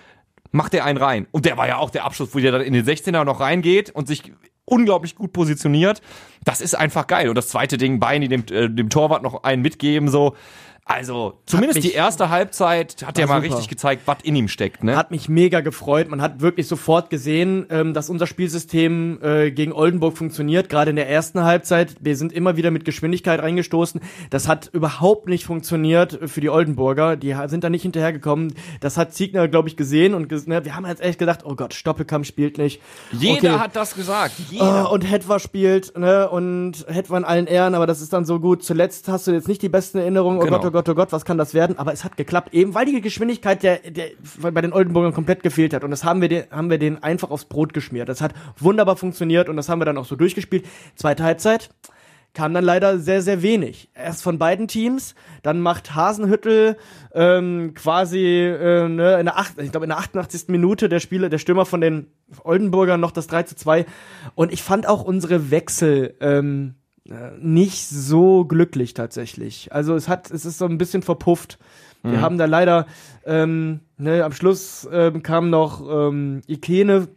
macht 0.51 0.73
er 0.73 0.85
einen 0.85 0.97
rein. 0.97 1.27
Und 1.31 1.45
der 1.45 1.57
war 1.57 1.67
ja 1.67 1.77
auch 1.77 1.89
der 1.89 2.05
Abschluss, 2.05 2.33
wo 2.33 2.39
der 2.39 2.51
dann 2.51 2.61
in 2.61 2.73
den 2.73 2.85
16er 2.85 3.23
noch 3.23 3.39
reingeht 3.39 3.91
und 3.91 4.07
sich 4.07 4.31
unglaublich 4.65 5.15
gut 5.15 5.31
positioniert. 5.33 6.01
Das 6.43 6.61
ist 6.61 6.75
einfach 6.75 7.07
geil. 7.07 7.29
Und 7.29 7.35
das 7.35 7.49
zweite 7.49 7.77
Ding, 7.77 7.99
Beini 7.99 8.27
dem, 8.27 8.43
äh, 8.51 8.69
dem 8.69 8.89
Torwart 8.89 9.23
noch 9.23 9.43
einen 9.43 9.61
mitgeben, 9.61 10.09
so. 10.09 10.35
Also, 10.87 11.39
zumindest 11.47 11.77
mich- 11.81 11.85
die 11.85 11.93
erste 11.93 12.29
Halbzeit 12.29 13.03
hat 13.07 13.17
er 13.17 13.27
War 13.27 13.37
mal 13.37 13.41
super. 13.43 13.55
richtig 13.55 13.69
gezeigt, 13.69 14.03
was 14.05 14.17
in 14.21 14.35
ihm 14.35 14.47
steckt, 14.47 14.83
ne? 14.83 14.95
Hat 14.95 15.09
mich 15.09 15.27
mega 15.27 15.61
gefreut. 15.61 16.09
Man 16.09 16.21
hat 16.21 16.41
wirklich 16.41 16.67
sofort 16.67 17.09
gesehen, 17.09 17.65
ähm, 17.71 17.95
dass 17.95 18.07
unser 18.07 18.27
Spielsystem 18.27 19.17
äh, 19.23 19.49
gegen 19.49 19.73
Oldenburg 19.73 20.15
funktioniert. 20.15 20.69
Gerade 20.69 20.91
in 20.91 20.95
der 20.95 21.09
ersten 21.09 21.41
Halbzeit. 21.43 21.95
Wir 22.01 22.15
sind 22.15 22.31
immer 22.31 22.55
wieder 22.55 22.69
mit 22.69 22.85
Geschwindigkeit 22.85 23.41
reingestoßen. 23.41 23.99
Das 24.29 24.47
hat 24.47 24.69
überhaupt 24.73 25.27
nicht 25.27 25.43
funktioniert 25.45 26.19
für 26.29 26.39
die 26.39 26.49
Oldenburger. 26.51 27.15
Die 27.15 27.35
sind 27.47 27.63
da 27.63 27.71
nicht 27.71 27.81
hinterhergekommen. 27.81 28.53
Das 28.79 28.95
hat 28.95 29.11
Ziegner, 29.11 29.47
glaube 29.47 29.69
ich, 29.69 29.77
gesehen. 29.77 30.13
Und 30.13 30.29
ges 30.29 30.45
ne, 30.45 30.65
wir 30.65 30.75
haben 30.75 30.85
jetzt 30.85 31.01
echt 31.01 31.17
gedacht, 31.17 31.39
oh 31.45 31.55
Gott, 31.55 31.73
Stoppelkamp 31.73 32.27
spielt 32.27 32.59
nicht. 32.59 32.79
Jeder 33.11 33.55
Okay. 33.55 33.59
hat 33.59 33.75
das 33.75 33.95
gesagt. 33.95 34.33
Ah, 34.39 34.43
Jeder. 34.51 34.91
und 34.91 35.01
Hetwa 35.01 35.39
spielt, 35.39 35.97
ne, 35.97 36.29
und 36.29 36.85
Hetwa 36.87 37.17
in 37.17 37.25
allen 37.25 37.47
Ehren, 37.47 37.73
aber 37.73 37.87
das 37.87 38.01
ist 38.01 38.13
dann 38.13 38.23
so 38.23 38.39
gut. 38.39 38.63
Zuletzt 38.63 39.07
hast 39.07 39.25
du 39.25 39.31
jetzt 39.31 39.47
nicht 39.47 39.63
die 39.63 39.69
besten 39.69 39.97
Erinnerungen, 39.97 40.37
oh 40.39 40.43
Genau. 40.45 40.57
Gott, 40.59 40.65
oh 40.67 40.74
Gott, 40.75 40.89
oh 40.89 40.93
Gott, 40.93 41.13
was 41.13 41.23
kann 41.23 41.37
das 41.37 41.53
werden? 41.53 41.79
Aber 41.79 41.93
es 41.93 42.03
hat 42.03 42.17
geklappt, 42.17 42.53
eben 42.53 42.73
weil 42.73 42.85
die 42.85 42.99
Geschwindigkeit 42.99 43.63
der, 43.63 43.77
der 43.77 44.09
bei 44.41 44.61
den 44.61 44.73
Oldenburgern 44.73 45.13
komplett 45.13 45.41
gefehlt 45.41 45.73
hat. 45.73 45.85
Und 45.85 45.91
das 45.91 46.03
haben 46.03 46.19
wir, 46.19 46.27
den, 46.27 46.43
haben 46.51 46.69
wir 46.69 46.77
den 46.77 47.01
einfach 47.01 47.31
aufs 47.31 47.45
Brot 47.45 47.73
geschmiert. 47.73 48.09
Das 48.09 48.19
hat 48.19 48.33
wunderbar 48.59 48.97
funktioniert 48.97 49.47
und 49.47 49.55
das 49.55 49.69
haben 49.69 49.79
wir 49.79 49.85
dann 49.85 49.97
auch 49.97 50.03
so 50.03 50.17
durchgespielt. 50.17 50.65
Zweite 50.95 51.23
Halbzeit 51.23 51.69
kam 52.33 52.53
dann 52.53 52.65
leider 52.65 52.99
sehr, 52.99 53.21
sehr 53.21 53.41
wenig. 53.41 53.89
Erst 53.93 54.21
von 54.21 54.37
beiden 54.37 54.67
Teams, 54.67 55.15
dann 55.43 55.61
macht 55.61 55.95
Hasenhüttel 55.95 56.75
ähm, 57.13 57.73
quasi 57.73 58.19
äh, 58.19 58.89
ne, 58.89 59.17
in 59.17 59.25
der 59.27 59.37
acht, 59.37 59.57
ich 59.57 59.71
glaube 59.71 59.85
in 59.85 59.91
der 59.91 59.99
88. 59.99 60.49
Minute 60.49 60.89
der 60.89 60.99
Spieler, 60.99 61.29
der 61.29 61.37
Stürmer 61.37 61.65
von 61.65 61.79
den 61.79 62.07
Oldenburgern 62.43 62.99
noch 62.99 63.11
das 63.11 63.27
3 63.27 63.43
zu 63.43 63.55
2. 63.55 63.85
Und 64.35 64.51
ich 64.51 64.61
fand 64.61 64.89
auch 64.89 65.05
unsere 65.05 65.51
Wechsel 65.51 66.15
ähm, 66.19 66.75
äh, 66.75 66.84
nicht 67.39 67.87
so 67.87 68.45
glücklich 68.45 68.93
tatsächlich. 68.93 69.71
Also 69.71 69.95
es 69.95 70.07
hat, 70.07 70.31
es 70.31 70.45
ist 70.45 70.57
so 70.57 70.65
ein 70.65 70.77
bisschen 70.77 71.01
verpufft. 71.03 71.59
Wir 72.03 72.21
haben 72.21 72.37
da 72.37 72.45
leider 72.45 72.85
ähm, 73.25 73.79
ne, 73.97 74.23
am 74.23 74.31
Schluss 74.31 74.87
ähm, 74.91 75.23
kam 75.23 75.49
noch 75.49 75.81
ähm, 75.89 76.41
Ikene 76.47 77.07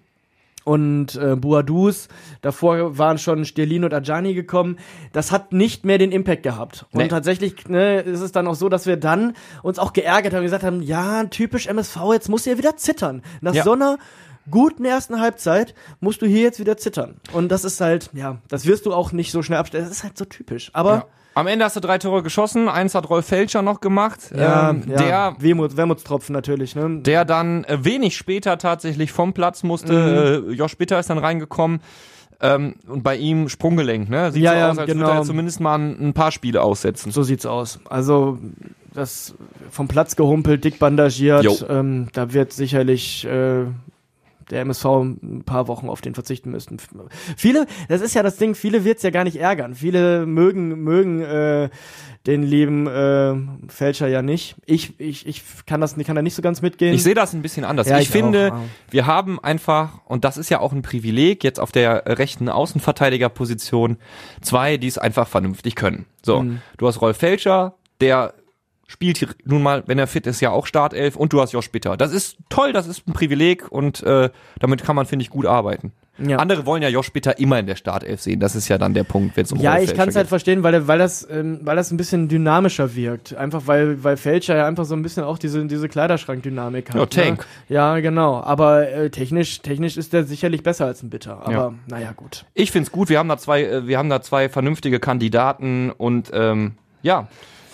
und 0.65 1.15
äh, 1.17 1.37
Buadus. 1.37 2.09
Davor 2.41 2.97
waren 2.97 3.19
schon 3.19 3.45
Sterlin 3.45 3.85
und 3.85 3.93
Ajani 3.93 4.33
gekommen. 4.33 4.79
Das 5.13 5.31
hat 5.31 5.53
nicht 5.53 5.85
mehr 5.85 5.99
den 5.99 6.11
Impact 6.11 6.43
gehabt. 6.43 6.87
Und 6.93 7.01
Nee. 7.03 7.09
tatsächlich 7.09 7.69
ne, 7.69 8.01
ist 8.01 8.21
es 8.21 8.33
dann 8.33 8.47
auch 8.47 8.55
so, 8.55 8.71
dass 8.71 8.87
wir 8.87 8.97
dann 8.97 9.35
uns 9.63 9.79
auch 9.79 9.93
geärgert 9.93 10.33
haben, 10.33 10.43
gesagt 10.43 10.65
haben, 10.65 10.81
ja, 10.83 11.25
typisch 11.25 11.67
MSV, 11.67 11.97
jetzt 12.13 12.31
muss 12.31 12.47
ihr 12.47 12.57
wieder 12.57 12.77
zittern. 12.79 13.21
Nach 13.43 13.55
Ja. 13.55 13.65
so 13.65 13.73
einer 13.73 13.99
guten 14.51 14.85
ersten 14.85 15.21
Halbzeit 15.21 15.75
musst 16.01 16.23
du 16.23 16.27
hier 16.27 16.43
jetzt 16.43 16.61
wieder 16.61 16.77
zittern. 16.77 17.17
Und 17.33 17.51
das 17.51 17.65
ist 17.65 17.81
halt, 17.81 18.11
ja, 18.13 18.39
das 18.49 18.67
wirst 18.67 18.87
du 18.87 18.93
auch 18.93 19.13
nicht 19.13 19.33
so 19.33 19.43
schnell 19.43 19.59
abstellen. 19.59 19.85
Das 19.85 19.93
ist 19.93 20.05
halt 20.05 20.17
so 20.19 20.25
typisch. 20.25 20.71
Aber 20.73 20.95
Ja. 20.95 21.05
Am 21.35 21.47
Ende 21.47 21.65
hast 21.65 21.77
du 21.77 21.81
drei 21.81 21.99
Tore 21.99 22.25
geschossen, 22.25 22.69
eins 22.69 22.97
hat 22.97 23.09
Rolf 23.09 23.27
Felscher 23.27 23.63
noch 23.63 23.81
gemacht, 23.81 24.33
ja, 24.37 24.71
ähm, 24.71 24.83
ja, 24.89 24.97
der 24.97 25.37
Wehmut, 25.39 25.77
Wermutstropfen 25.77 26.33
natürlich. 26.33 26.75
Ne? 26.75 26.99
der 27.03 27.25
dann 27.25 27.63
äh, 27.65 27.85
wenig 27.85 28.17
später 28.17 28.59
tatsächlich 28.59 29.13
vom 29.13 29.35
Platz 29.35 29.63
musste. 29.63 29.93
Mhm. 30.43 30.51
Äh, 30.51 30.55
Josh 30.55 30.77
Bitter 30.77 30.99
ist 30.99 31.11
dann 31.11 31.19
reingekommen. 31.19 31.79
Ähm, 32.41 32.75
und 32.89 33.05
bei 33.05 33.17
ihm 33.17 33.49
Sprunggelenk, 33.49 34.09
ne? 34.09 34.33
Sieht 34.33 34.43
Ja, 34.43 34.51
so 34.53 34.57
ja, 34.59 34.71
aus, 34.71 34.79
als 34.79 34.89
würde 34.89 35.01
genau. 35.01 35.13
er 35.13 35.23
zumindest 35.23 35.61
mal 35.61 35.77
ein, 35.79 36.09
ein 36.09 36.13
paar 36.13 36.33
Spiele 36.33 36.61
aussetzen. 36.63 37.13
So 37.13 37.23
sieht's 37.23 37.47
aus. 37.47 37.79
Also 37.89 38.39
das 38.95 39.35
vom 39.71 39.87
Platz 39.87 40.17
gehumpelt, 40.17 40.65
dick 40.65 40.81
bandagiert. 40.81 41.67
Ähm, 41.69 42.09
da 42.15 42.33
wird 42.33 42.53
sicherlich 42.53 43.25
äh, 43.27 43.65
der 44.51 44.63
MSV 44.63 44.85
ein 44.85 45.43
paar 45.45 45.69
Wochen 45.69 45.89
auf 45.89 46.01
den 46.01 46.15
verzichten 46.15 46.51
müssen. 46.51 46.79
Viele, 47.37 47.67
das 47.89 48.01
ist 48.01 48.15
ja 48.15 48.23
das 48.23 48.37
Ding, 48.37 48.55
viele 48.55 48.85
wird's 48.85 49.03
ja 49.03 49.11
gar 49.11 49.25
nicht 49.25 49.37
ärgern. 49.37 49.75
Viele 49.75 50.27
mögen 50.27 50.83
mögen 50.83 51.23
äh, 51.23 51.69
den 52.27 52.43
lieben 52.43 52.87
äh, 52.87 53.35
Fälscher 53.71 54.09
ja 54.09 54.23
nicht. 54.23 54.57
Ich 54.67 54.99
ich 54.99 55.27
ich 55.27 55.43
kann 55.67 55.81
das 55.81 55.97
kann 55.97 56.17
da 56.17 56.23
nicht 56.23 56.35
so 56.35 56.43
ganz 56.43 56.63
mitgehen. 56.63 56.95
Ich 56.95 57.03
sehe 57.03 57.15
das 57.15 57.33
ein 57.33 57.43
bisschen 57.43 57.65
anders. 57.65 57.89
Ja, 57.89 57.97
ich, 57.97 58.05
ich 58.05 58.11
finde, 58.11 58.53
auch, 58.53 58.59
wir 58.91 59.07
haben 59.07 59.39
einfach, 59.43 60.01
und 60.07 60.25
das 60.25 60.37
ist 60.37 60.51
ja 60.51 60.61
auch 60.61 60.73
ein 60.73 60.83
Privileg, 60.83 61.45
jetzt 61.45 61.61
auf 61.61 61.73
der 61.73 62.05
rechten 62.19 62.49
Außenverteidigerposition, 62.49 63.97
zwei, 64.41 64.77
die 64.77 64.87
es 64.87 64.99
einfach 64.99 65.29
vernünftig 65.29 65.75
können. 65.75 66.07
So, 66.25 66.43
Mhm. 66.43 66.61
du 66.77 66.87
hast 66.87 67.01
Rolf 67.01 67.17
Felscher, 67.17 67.75
der 68.01 68.35
spielt 68.89 69.19
hier 69.19 69.29
nun 69.45 69.63
mal, 69.63 69.85
wenn 69.87 69.99
er 69.99 70.09
fit 70.09 70.27
ist, 70.27 70.41
ja 70.41 70.51
auch 70.51 70.67
Startelf 70.67 71.15
und 71.15 71.33
du 71.33 71.41
hast 71.41 71.53
Josh 71.53 71.71
Bitter. 71.71 71.97
Das 71.97 72.13
ist 72.13 72.39
toll, 72.49 72.73
das 72.73 72.89
ist 72.89 73.07
ein 73.07 73.13
Privileg 73.13 73.71
und 73.71 74.03
äh, 74.03 74.31
damit 74.59 74.83
kann 74.83 74.97
man, 74.97 75.07
finde 75.07 75.23
ich, 75.23 75.31
gut 75.31 75.47
arbeiten. 75.47 75.93
Ja. 76.19 76.39
Andere 76.39 76.67
wollen 76.67 76.83
ja 76.83 76.89
Josh 76.89 77.13
Bitter 77.13 77.39
immer 77.39 77.61
in 77.61 77.67
der 77.67 77.77
Startelf 77.77 78.21
sehen. 78.21 78.41
Das 78.41 78.57
ist 78.57 78.67
ja 78.67 78.77
dann 78.77 78.93
der 78.93 79.05
Punkt, 79.05 79.37
wenn 79.37 79.45
es 79.45 79.53
um 79.53 79.61
Ja, 79.61 79.79
ich 79.79 79.95
kann 79.95 80.09
es 80.09 80.17
halt 80.17 80.27
verstehen, 80.27 80.65
weil, 80.65 80.89
weil, 80.89 80.99
das, 80.99 81.29
ähm, 81.31 81.61
weil 81.63 81.77
das 81.77 81.93
ein 81.93 81.97
bisschen 81.97 82.29
dynamischer 82.29 82.97
wirkt. 82.97 83.37
Einfach 83.37 83.63
weil, 83.67 84.03
weil 84.03 84.17
Fälscher 84.17 84.57
ja 84.57 84.67
einfach 84.67 84.85
so 84.85 84.97
ein 84.97 85.03
bisschen 85.03 85.23
auch 85.23 85.39
diese, 85.39 85.65
diese 85.67 85.89
Kleiderschrank-Dynamik 85.89 86.89
hat. 86.89 86.97
Ja, 86.97 87.07
Tank. 87.07 87.47
Ne? 87.69 87.75
Ja, 87.75 88.01
genau. 88.01 88.41
Aber 88.41 88.91
äh, 88.91 89.11
technisch, 89.11 89.61
technisch 89.61 89.97
ist 89.97 90.13
der 90.13 90.25
sicherlich 90.25 90.65
besser 90.65 90.87
als 90.87 91.05
ein 91.05 91.11
Bitter. 91.11 91.41
Aber 91.43 91.53
Ja. 91.53 91.75
naja, 91.87 92.13
gut. 92.17 92.47
Ich 92.55 92.73
find's 92.73 92.91
gut. 92.91 93.11
Wir 93.11 93.21
haben 93.21 93.29
da 93.29 93.39
zwei, 93.39 93.63
äh, 93.63 93.87
wir 93.87 93.99
haben 93.99 94.11
da 94.11 94.21
zwei 94.21 94.49
vernünftige 94.49 94.99
Kandidaten 94.99 95.93
und 95.93 96.31
ähm, 96.33 96.73
ja. 97.03 97.29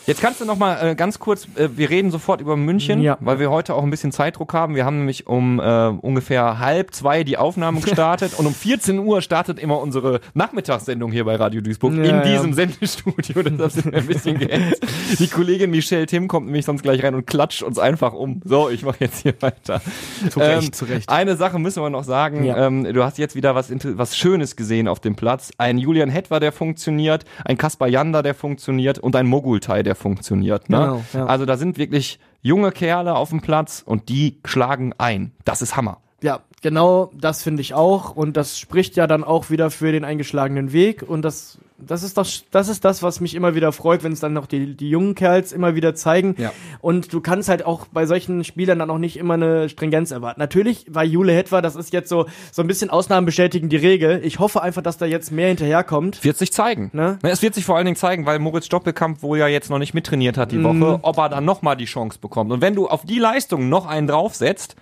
Jetzt 0.07 0.21
kannst 0.21 0.39
du 0.41 0.45
noch 0.45 0.59
mal 0.59 0.91
äh, 0.91 0.95
ganz 0.95 1.19
kurz, 1.19 1.47
äh, 1.57 1.69
wir 1.77 1.89
reden 1.89 2.11
sofort 2.11 2.43
über 2.43 2.57
München, 2.57 3.01
Ja. 3.01 3.17
weil 3.21 3.39
wir 3.39 3.51
heute 3.51 3.75
auch 3.75 3.83
ein 3.83 3.89
bisschen 3.89 4.13
Zeitdruck 4.13 4.53
haben. 4.53 4.75
Wir 4.75 4.85
haben 4.85 4.99
nämlich 4.99 5.27
um 5.27 5.59
äh, 5.61 5.87
ungefähr 5.89 6.59
halb 6.59 6.95
zwei 6.95 7.25
die 7.25 7.39
Aufnahme 7.39 7.81
gestartet 7.85 8.35
und 8.39 8.45
um 8.47 8.53
14 8.55 8.99
Uhr 8.99 9.23
startet 9.23 9.59
immer 9.59 9.79
unsere 9.81 10.21
Nachmittagssendung 10.35 11.11
hier 11.11 11.25
bei 11.25 11.37
Radio 11.37 11.63
Duisburg 11.63 11.95
Ja, 11.95 12.03
in 12.05 12.17
ja. 12.17 12.23
diesem 12.23 12.53
Sendestudio. 12.53 13.43
Deshalb 13.45 13.71
sind 13.73 13.93
wir 13.93 13.99
ein 14.01 14.07
bisschen 14.07 14.39
gehetzt. 14.39 14.83
Die 15.19 15.27
Kollegin 15.27 15.71
Michelle 15.71 16.05
Tim 16.05 16.29
kommt 16.29 16.47
nämlich 16.47 16.67
sonst 16.67 16.83
gleich 16.83 17.03
rein 17.03 17.15
und 17.15 17.27
klatscht 17.27 17.63
uns 17.63 17.79
einfach 17.79 18.13
um. 18.13 18.43
So, 18.45 18.69
ich 18.69 18.83
mache 18.85 18.97
jetzt 19.01 19.23
hier 19.23 19.35
weiter. 19.41 19.81
Zu 20.29 20.39
Recht, 20.41 20.75
zu 20.75 20.85
Recht. 20.85 21.09
Eine 21.09 21.37
Sache 21.37 21.59
müssen 21.59 21.83
wir 21.83 21.89
noch 21.89 22.05
sagen. 22.05 22.45
Ja. 22.45 22.67
Ähm, 22.67 22.85
du 22.85 23.03
hast 23.05 23.17
jetzt 23.17 23.37
wieder 23.37 23.55
was, 23.55 23.73
was 23.83 24.17
Schönes 24.19 24.55
gesehen 24.55 24.87
auf 24.87 25.01
dem 25.01 25.17
Platz. 25.17 25.51
Ein 25.57 25.79
Julian 25.79 26.11
Hetwer, 26.11 26.41
der 26.41 26.53
funktioniert, 26.53 27.25
ein 27.47 27.57
Kaspar 27.57 27.89
Janda, 27.89 28.21
der 28.23 28.35
funktioniert 28.35 28.99
und 28.99 29.17
ein 29.17 29.27
Mogultai, 29.27 29.83
der 29.83 29.94
funktioniert. 29.95 30.69
Ne? 30.71 30.79
Genau, 30.79 31.05
ja. 31.13 31.27
Also 31.27 31.47
da 31.47 31.57
sind 31.57 31.79
wirklich 31.79 32.19
junge 32.43 32.73
Kerle 32.73 33.15
auf 33.15 33.31
dem 33.31 33.41
Platz 33.41 33.83
und 33.85 34.09
die 34.09 34.41
schlagen 34.45 34.93
ein. 34.99 35.33
Das 35.45 35.63
ist 35.63 35.77
Hammer. 35.77 36.01
Ja, 36.23 36.41
genau 36.65 37.11
das 37.13 37.43
finde 37.43 37.61
ich 37.61 37.75
auch. 37.75 38.17
Und 38.17 38.37
das 38.37 38.59
spricht 38.59 38.97
ja 38.97 39.07
dann 39.07 39.23
auch 39.23 39.51
wieder 39.51 39.71
für 39.71 39.93
den 39.93 40.03
eingeschlagenen 40.03 40.73
Weg. 40.73 41.05
Und 41.07 41.23
das 41.23 41.59
das 41.77 42.03
ist 42.03 42.17
doch, 42.17 42.27
das 42.51 42.69
ist 42.69 42.85
das, 42.85 43.03
was 43.03 43.21
mich 43.21 43.35
immer 43.35 43.55
wieder 43.55 43.73
freut, 43.73 44.05
wenn 44.05 44.13
es 44.13 44.21
dann 44.21 44.33
noch 44.33 44.47
die, 44.47 44.77
die 44.77 44.89
jungen 44.89 45.15
Kerls 45.15 45.53
immer 45.53 45.75
wieder 45.75 45.95
zeigen. 45.95 46.37
Ja. 46.39 46.53
Und 46.81 47.13
du 47.13 47.21
kannst 47.21 47.49
halt 47.49 47.67
auch 47.67 47.87
bei 47.93 48.07
solchen 48.07 48.45
Spielern 48.45 48.79
dann 48.79 48.91
auch 48.91 48.99
nicht 48.99 49.19
immer 49.19 49.35
eine 49.35 49.69
Stringenz 49.69 50.11
erwarten. 50.11 50.41
Natürlich 50.41 50.87
war 50.89 51.05
Jule 51.05 51.33
Hetwa, 51.33 51.61
das 51.61 51.77
ist 51.77 51.93
jetzt 51.93 52.09
so, 52.09 52.27
so 52.53 52.63
ein 52.63 52.69
bisschen 52.69 52.91
Ausnahmen 52.91 53.27
bestätigen 53.27 53.69
die 53.69 53.77
Regel. 53.77 54.21
Ich 54.25 54.39
hoffe 54.39 54.63
einfach, 54.63 54.83
dass 54.83 54.99
da 54.99 55.05
jetzt 55.05 55.33
mehr 55.33 55.49
hinterherkommt. 55.49 56.25
Wird 56.25 56.39
sich 56.39 56.53
zeigen. 56.53 56.91
Ne? 56.93 57.19
Es 57.23 57.43
wird 57.43 57.55
sich 57.55 57.65
vor 57.65 57.77
allen 57.77 57.87
Dingen 57.87 57.97
zeigen, 57.97 58.25
weil 58.25 58.39
Moritz 58.39 58.69
Doppelkamp 58.69 59.23
wohl 59.23 59.39
ja 59.39 59.49
jetzt 59.49 59.69
noch 59.69 59.79
nicht 59.79 59.95
mittrainiert 59.95 60.39
hat 60.39 60.53
die 60.53 60.59
Mhm. 60.59 60.81
Woche, 60.81 61.01
ob 61.03 61.19
er 61.19 61.29
dann 61.29 61.45
nochmal 61.45 61.77
die 61.77 61.85
Chance 61.85 62.19
bekommt. 62.21 62.53
Und 62.53 62.61
wenn 62.61 62.75
du 62.75 62.89
auf 62.89 63.05
die 63.05 63.19
Leistung 63.19 63.69
noch 63.69 63.87
einen 63.87 64.07
draufsetzt, 64.07 64.77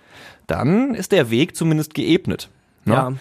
dann 0.47 0.93
ist 0.95 1.11
der 1.11 1.29
Weg 1.29 1.55
zumindest 1.55 1.93
geebnet. 1.93 2.49
Ne? 2.85 2.93
Ja. 2.93 3.13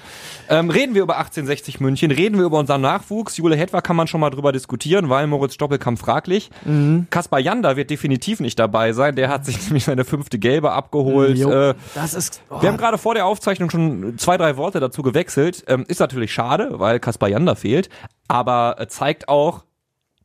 Ähm, 0.49 0.71
reden 0.71 0.95
wir 0.95 1.03
über 1.03 1.19
1860 1.19 1.79
München, 1.79 2.11
reden 2.11 2.37
wir 2.37 2.45
über 2.45 2.59
unseren 2.59 2.81
Nachwuchs. 2.81 3.37
Jule 3.37 3.55
Hetwa 3.55 3.81
kann 3.81 3.95
man 3.95 4.09
schon 4.09 4.21
mal 4.21 4.31
drüber 4.31 4.51
diskutieren, 4.51 5.09
weil 5.09 5.29
Moritz 5.29 5.57
Doppelkamp 5.57 6.01
fraglich. 6.01 6.51
Mhm. 6.65 7.07
Kaspar 7.11 7.39
Janda 7.39 7.77
wird 7.77 7.91
definitiv 7.91 8.41
nicht 8.41 8.59
dabei 8.59 8.93
sein. 8.93 9.15
Der 9.15 9.29
hat 9.29 9.45
sich 9.47 9.63
nämlich 9.67 9.85
seine 9.85 10.05
fünfte 10.05 10.41
Gelbe 10.41 10.73
abgeholt. 10.73 11.39
Jo, 11.39 11.51
Äh, 11.51 11.75
das 11.95 12.15
ist. 12.15 12.43
Oh, 12.51 12.61
wir 12.61 12.69
haben 12.69 12.77
gerade 12.77 12.99
vor 12.99 13.15
der 13.15 13.25
Aufzeichnung 13.27 13.71
schon 13.71 14.19
zwei, 14.19 14.37
drei 14.37 14.57
Worte 14.57 14.81
dazu 14.81 15.03
gewechselt. 15.03 15.63
Ähm, 15.69 15.85
ist 15.87 16.01
natürlich 16.01 16.33
schade, 16.33 16.81
weil 16.81 16.99
Kaspar 16.99 17.29
Janda 17.29 17.55
fehlt, 17.55 17.89
aber 18.27 18.77
äh, 18.81 18.89
zeigt 18.89 19.29
auch, 19.29 19.65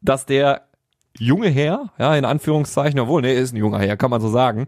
dass 0.01 0.25
der 0.25 0.66
junge 1.19 1.49
Herr, 1.49 1.89
ja, 1.97 2.15
in 2.15 2.25
Anführungszeichen, 2.25 2.99
obwohl, 2.99 3.21
nee, 3.21 3.33
ist 3.37 3.53
ein 3.53 3.57
junger 3.57 3.79
Herr, 3.79 3.97
kann 3.97 4.09
man 4.11 4.21
so 4.21 4.29
sagen, 4.29 4.67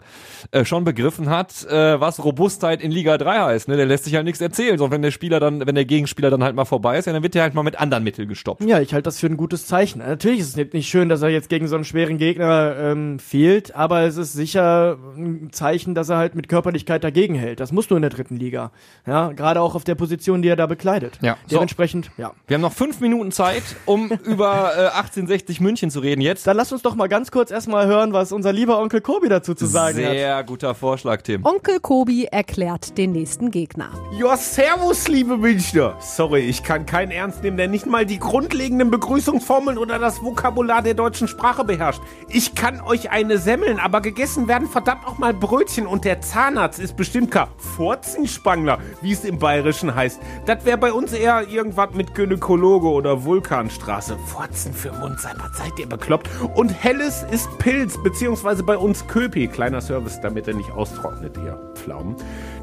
äh, 0.51 0.65
schon 0.65 0.83
begriffen 0.83 1.29
hat, 1.29 1.65
äh, 1.65 1.99
was 1.99 2.23
Robustheit 2.23 2.81
in 2.81 2.91
Liga 2.91 3.17
3 3.17 3.39
heißt. 3.39 3.67
Ne? 3.67 3.77
Der 3.77 3.85
lässt 3.85 4.05
sich 4.05 4.15
halt 4.15 4.25
nichts 4.25 4.41
erzählen. 4.41 4.77
So, 4.77 4.91
wenn 4.91 5.01
der 5.01 5.11
Spieler 5.11 5.39
dann, 5.39 5.65
wenn 5.65 5.75
der 5.75 5.85
Gegenspieler 5.85 6.29
dann 6.29 6.43
halt 6.43 6.55
mal 6.55 6.65
vorbei 6.65 6.97
ist, 6.97 7.05
ja, 7.05 7.13
dann 7.13 7.23
wird 7.23 7.35
der 7.35 7.43
halt 7.43 7.53
mal 7.53 7.63
mit 7.63 7.79
anderen 7.79 8.03
Mitteln 8.03 8.27
gestoppt. 8.27 8.63
Ja, 8.63 8.79
ich 8.79 8.93
halte 8.93 9.03
das 9.03 9.19
für 9.19 9.27
ein 9.27 9.37
gutes 9.37 9.67
Zeichen. 9.67 9.99
Natürlich 9.99 10.39
ist 10.39 10.57
es 10.57 10.73
nicht- 10.73 10.89
schön, 10.89 11.09
dass 11.09 11.21
er 11.21 11.29
jetzt 11.29 11.49
gegen 11.49 11.67
so 11.67 11.75
einen 11.75 11.83
schweren 11.85 12.17
Gegner 12.17 12.75
ähm, 12.79 13.19
fehlt, 13.19 13.75
aber 13.75 14.01
es 14.01 14.17
ist 14.17 14.33
sicher 14.33 14.97
ein 15.15 15.49
Zeichen, 15.51 15.93
dass 15.93 16.09
er 16.09 16.17
halt 16.17 16.35
mit 16.35 16.47
Körperlichkeit 16.49 17.03
dagegen 17.03 17.35
hält. 17.35 17.59
Das 17.59 17.71
musst 17.71 17.91
du 17.91 17.95
in 17.95 18.01
der 18.01 18.09
dritten 18.09 18.37
Liga. 18.37 18.71
Ja, 19.05 19.31
gerade 19.33 19.61
auch 19.61 19.75
auf 19.75 19.83
der 19.83 19.95
Position, 19.95 20.41
die 20.41 20.47
er 20.49 20.55
da 20.55 20.65
bekleidet. 20.65 21.19
Ja. 21.21 21.37
So. 21.47 21.57
Dementsprechend, 21.57 22.09
ja. 22.17 22.31
Wir 22.47 22.55
haben 22.55 22.61
noch 22.61 22.73
fünf 22.73 22.99
Minuten 23.01 23.31
Zeit, 23.31 23.63
um 23.85 24.09
über 24.25 24.71
äh, 24.75 24.87
1860 24.97 25.61
München 25.61 25.91
zu 25.91 25.99
reden 25.99 26.21
jetzt. 26.21 26.38
Dann 26.43 26.57
lass 26.57 26.71
uns 26.71 26.81
doch 26.81 26.95
mal 26.95 27.07
ganz 27.07 27.31
kurz 27.31 27.51
erstmal 27.51 27.87
hören, 27.87 28.13
was 28.13 28.31
unser 28.31 28.53
lieber 28.53 28.79
Onkel 28.79 29.01
Kobi 29.01 29.29
dazu 29.29 29.53
zu 29.53 29.65
sagen 29.65 29.97
hat. 29.97 30.11
Sehr 30.11 30.43
guter 30.43 30.75
Vorschlag, 30.75 31.21
Tim. 31.21 31.45
Onkel 31.45 31.79
Kobi 31.79 32.25
erklärt 32.25 32.97
den 32.97 33.11
nächsten 33.11 33.51
Gegner. 33.51 33.89
Ja, 34.17 34.37
servus, 34.37 35.07
liebe 35.07 35.37
Münchner. 35.37 35.95
Sorry, 35.99 36.41
ich 36.41 36.63
kann 36.63 36.85
keinen 36.85 37.11
ernst 37.11 37.43
nehmen, 37.43 37.57
der 37.57 37.67
nicht 37.67 37.85
mal 37.85 38.05
die 38.05 38.19
grundlegenden 38.19 38.91
Begrüßungsformeln 38.91 39.77
oder 39.77 39.99
das 39.99 40.21
Vokabular 40.21 40.81
der 40.81 40.93
deutschen 40.93 41.27
Sprache 41.27 41.63
beherrscht. 41.63 42.01
Ich 42.29 42.55
kann 42.55 42.81
euch 42.81 43.11
eine 43.11 43.37
semmeln, 43.37 43.79
aber 43.79 44.01
gegessen 44.01 44.47
werden 44.47 44.67
verdammt 44.67 45.05
auch 45.05 45.17
mal 45.17 45.33
Brötchen 45.33 45.87
und 45.87 46.05
der 46.05 46.21
Zahnarzt 46.21 46.79
ist 46.79 46.95
bestimmt 46.95 47.31
kein 47.31 47.47
Furzenspangler, 47.57 48.79
wie 49.01 49.11
es 49.11 49.23
im 49.23 49.39
Bayerischen 49.39 49.95
heißt. 49.95 50.19
Das 50.45 50.65
wäre 50.65 50.77
bei 50.77 50.93
uns 50.93 51.13
eher 51.13 51.47
irgendwas 51.47 51.89
mit 51.93 52.15
Gynäkologe 52.15 52.87
oder 52.87 53.23
Vulkanstraße. 53.23 54.17
Furzen 54.25 54.73
für 54.73 54.91
Mundsalber, 54.93 55.49
seid 55.53 55.77
ihr 55.79 55.87
bekloppt? 55.87 56.28
Und 56.53 56.69
helles 56.69 57.23
ist 57.31 57.47
Pilz, 57.59 58.01
beziehungsweise 58.01 58.63
bei 58.63 58.77
uns 58.77 59.07
Köpi. 59.07 59.47
Kleiner 59.47 59.81
Service, 59.81 60.19
damit 60.21 60.47
er 60.47 60.55
nicht 60.55 60.71
austrocknet, 60.71 61.37
ihr 61.37 61.59
Pflaumen. 61.75 62.15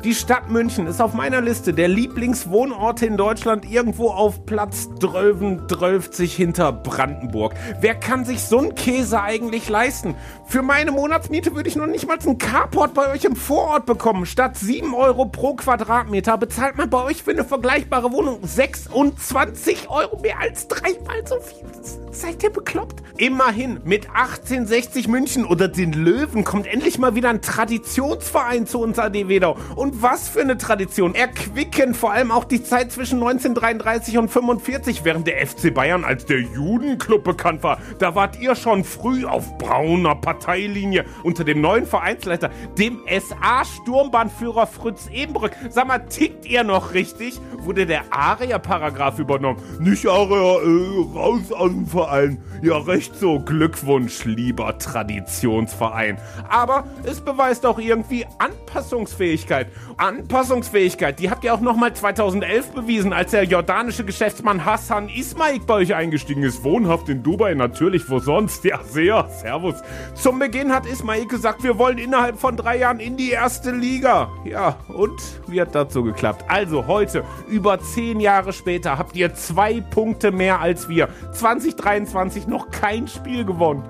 Die 0.06 0.14
Stadt 0.14 0.48
München 0.48 0.86
ist 0.86 1.02
auf 1.02 1.14
meiner 1.14 1.40
Liste 1.40 1.74
der 1.74 1.88
Lieblingswohnorte 1.88 3.06
in 3.06 3.16
Deutschland 3.16 3.68
irgendwo 3.68 4.10
auf 4.10 4.46
Platz 4.46 4.88
12 5.00 6.16
hinter 6.16 6.70
Brandenburg. 6.70 7.56
Wer 7.80 7.96
kann 7.96 8.24
sich 8.24 8.40
so 8.42 8.58
einen 8.58 8.76
Käse 8.76 9.20
eigentlich 9.20 9.68
leisten? 9.68 10.14
Für 10.46 10.62
meine 10.62 10.92
Monatsmiete 10.92 11.56
würde 11.56 11.68
ich 11.68 11.74
noch 11.74 11.88
nicht 11.88 12.06
mal 12.06 12.20
einen 12.24 12.38
Carport 12.38 12.94
bei 12.94 13.10
euch 13.10 13.24
im 13.24 13.34
Vorort 13.34 13.84
bekommen. 13.84 14.26
Statt 14.26 14.56
7 14.56 14.94
Euro 14.94 15.26
pro 15.26 15.54
Quadratmeter 15.54 16.38
bezahlt 16.38 16.76
man 16.78 16.88
bei 16.88 17.02
euch 17.02 17.24
für 17.24 17.32
eine 17.32 17.44
vergleichbare 17.44 18.12
Wohnung 18.12 18.38
26 18.44 19.90
Euro, 19.90 20.20
mehr 20.20 20.38
als 20.38 20.68
dreimal 20.68 21.26
so 21.26 21.40
viel. 21.40 21.66
Seid 22.12 22.44
ihr 22.44 22.50
bekloppt? 22.50 23.02
Immerhin, 23.18 23.80
mit 23.84 24.08
1860 24.10 25.08
München 25.08 25.44
oder 25.44 25.68
den 25.68 25.92
Löwen 25.92 26.44
kommt 26.44 26.66
endlich 26.66 26.98
mal 26.98 27.14
wieder 27.14 27.28
ein 27.28 27.42
Traditionsverein 27.42 28.66
zu 28.66 28.80
uns 28.80 28.98
AD 28.98 29.28
Wedau. 29.28 29.58
Und 29.74 29.95
was 30.02 30.28
für 30.28 30.40
eine 30.40 30.58
Tradition. 30.58 31.14
Erquicken 31.14 31.94
vor 31.94 32.12
allem 32.12 32.30
auch 32.30 32.44
die 32.44 32.62
Zeit 32.62 32.92
zwischen 32.92 33.16
1933 33.16 34.18
und 34.18 34.28
45, 34.28 35.04
während 35.04 35.26
der 35.26 35.46
FC 35.46 35.72
Bayern 35.72 36.04
als 36.04 36.26
der 36.26 36.40
Judenclub 36.40 37.24
bekannt 37.24 37.62
war. 37.62 37.78
Da 37.98 38.14
wart 38.14 38.38
ihr 38.40 38.54
schon 38.54 38.84
früh 38.84 39.24
auf 39.24 39.56
brauner 39.58 40.14
Parteilinie 40.14 41.04
unter 41.22 41.44
dem 41.44 41.60
neuen 41.60 41.86
Vereinsleiter, 41.86 42.50
dem 42.78 43.00
SA-Sturmbahnführer 43.08 44.66
Fritz 44.66 45.08
Ebenbrück. 45.12 45.52
Sag 45.70 45.86
mal, 45.86 45.98
tickt 45.98 46.46
ihr 46.46 46.64
noch 46.64 46.94
richtig? 46.94 47.40
Wurde 47.58 47.86
der 47.86 48.04
ARIA-Paragraph 48.10 49.18
übernommen? 49.18 49.60
Nicht 49.80 50.06
ARIA, 50.06 50.60
äh, 50.62 51.16
raus 51.16 51.52
aus 51.52 51.70
dem 51.70 51.86
Verein. 51.86 52.42
Ja, 52.62 52.78
recht 52.78 53.14
so. 53.16 53.40
Glückwunsch, 53.40 54.24
lieber 54.24 54.76
Traditionsverein. 54.78 56.18
Aber 56.48 56.84
es 57.04 57.20
beweist 57.20 57.64
auch 57.66 57.78
irgendwie 57.78 58.26
Anpassungsfähigkeit. 58.38 59.68
Anpassungsfähigkeit, 59.96 61.18
die 61.18 61.30
habt 61.30 61.42
ihr 61.44 61.54
auch 61.54 61.60
nochmal 61.60 61.94
2011 61.94 62.72
bewiesen, 62.72 63.12
als 63.12 63.30
der 63.30 63.44
jordanische 63.44 64.04
Geschäftsmann 64.04 64.64
Hassan 64.64 65.08
Ismail 65.08 65.60
bei 65.66 65.74
euch 65.74 65.94
eingestiegen 65.94 66.42
ist. 66.42 66.62
Wohnhaft 66.64 67.08
in 67.08 67.22
Dubai, 67.22 67.54
natürlich, 67.54 68.08
wo 68.10 68.18
sonst? 68.18 68.64
Ja, 68.64 68.80
sehr. 68.84 69.28
Servus. 69.30 69.76
Zum 70.14 70.38
Beginn 70.38 70.72
hat 70.72 70.86
Ismail 70.86 71.26
gesagt, 71.26 71.62
wir 71.62 71.78
wollen 71.78 71.98
innerhalb 71.98 72.38
von 72.38 72.56
drei 72.56 72.78
Jahren 72.78 73.00
in 73.00 73.16
die 73.16 73.30
erste 73.30 73.70
Liga. 73.70 74.30
Ja, 74.44 74.76
und 74.88 75.18
wie 75.46 75.60
hat 75.60 75.74
das 75.74 75.92
so 75.92 76.02
geklappt? 76.02 76.44
Also 76.48 76.86
heute, 76.86 77.24
über 77.48 77.80
zehn 77.80 78.20
Jahre 78.20 78.52
später, 78.52 78.98
habt 78.98 79.16
ihr 79.16 79.34
zwei 79.34 79.80
Punkte 79.80 80.30
mehr 80.30 80.60
als 80.60 80.88
wir. 80.88 81.08
2023 81.32 82.46
noch 82.46 82.70
kein 82.70 83.08
Spiel 83.08 83.44
gewonnen. 83.44 83.82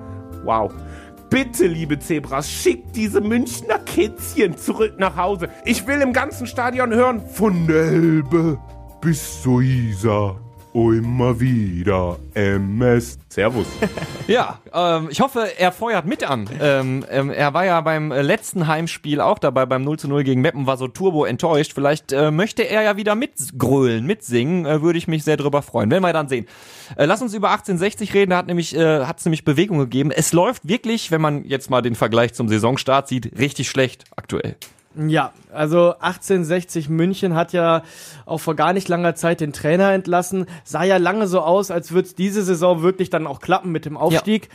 Wow. 0.43 0.71
Bitte, 1.29 1.67
liebe 1.67 1.99
Zebras, 1.99 2.49
schickt 2.49 2.95
diese 2.95 3.19
Münchner 3.19 3.79
Kitzchen 3.79 4.57
zurück 4.57 4.95
nach 4.97 5.17
Hause. 5.17 5.49
Ich 5.65 5.85
will 5.85 6.01
im 6.01 6.13
ganzen 6.13 6.47
Stadion 6.47 6.93
hören, 6.93 7.19
von 7.19 7.67
der 7.67 7.83
Elbe 7.87 8.57
bis 9.01 9.41
zur 9.41 9.61
Isar. 9.61 10.39
Immer 10.77 11.39
wieder 11.39 12.19
MS. 12.35 13.17
Servus. 13.29 13.65
Ja, 14.27 14.59
ähm, 14.73 15.07
ich 15.09 15.21
hoffe, 15.21 15.47
er 15.57 15.71
feuert 15.71 16.05
mit 16.05 16.29
an. 16.29 16.49
Ähm, 16.59 17.05
ähm, 17.09 17.29
er 17.29 17.53
war 17.53 17.65
ja 17.65 17.79
beim 17.79 18.11
äh, 18.11 18.21
letzten 18.21 18.67
Heimspiel 18.67 19.21
auch 19.21 19.39
dabei, 19.39 19.65
beim 19.65 19.85
0 19.85 19.97
zu 19.99 20.09
0 20.09 20.25
gegen 20.25 20.41
Meppen, 20.41 20.67
war 20.67 20.75
so 20.75 20.89
turbo 20.89 21.23
enttäuscht. 21.23 21.71
Vielleicht 21.73 22.11
äh, 22.11 22.29
möchte 22.29 22.63
er 22.63 22.81
ja 22.81 22.97
wieder 22.97 23.15
mitgrölen, 23.15 24.05
mitsingen. 24.05 24.65
Äh, 24.65 24.81
Würde 24.81 24.99
ich 24.99 25.07
mich 25.07 25.23
sehr 25.23 25.37
drüber 25.37 25.61
freuen. 25.61 25.89
Werden 25.89 26.03
wir 26.03 26.11
dann 26.11 26.27
sehen. 26.27 26.45
Äh, 26.97 27.05
lass 27.05 27.21
uns 27.21 27.33
über 27.33 27.51
1860 27.51 28.13
reden. 28.13 28.31
Da 28.31 28.37
hat 28.37 28.47
nämlich, 28.47 28.75
äh, 28.75 29.05
hat's 29.05 29.23
nämlich 29.23 29.45
Bewegung 29.45 29.77
gegeben. 29.77 30.11
Es 30.11 30.33
läuft 30.33 30.67
wirklich, 30.67 31.09
wenn 31.09 31.21
man 31.21 31.45
jetzt 31.45 31.69
mal 31.69 31.81
den 31.81 31.95
Vergleich 31.95 32.33
zum 32.33 32.49
Saisonstart 32.49 33.07
sieht, 33.07 33.39
richtig 33.39 33.69
schlecht 33.69 34.03
aktuell. 34.17 34.57
Ja, 34.97 35.33
also 35.53 35.93
1860 35.99 36.89
München 36.89 37.35
hat 37.35 37.53
ja 37.53 37.83
auch 38.25 38.39
vor 38.39 38.55
gar 38.55 38.73
nicht 38.73 38.87
langer 38.89 39.13
Zeit 39.15 39.41
den 39.41 39.53
Trainer 39.53 39.91
entlassen. 39.93 40.47
Sah 40.63 40.83
ja 40.83 40.97
lange 40.97 41.27
so 41.27 41.41
aus, 41.41 41.69
als 41.69 41.91
würde 41.91 42.07
es 42.07 42.15
diese 42.15 42.41
Saison 42.41 42.81
wirklich 42.81 43.09
dann 43.09 43.27
auch 43.27 43.39
klappen 43.39 43.71
mit 43.71 43.85
dem 43.85 43.95
Aufstieg. 43.95 44.49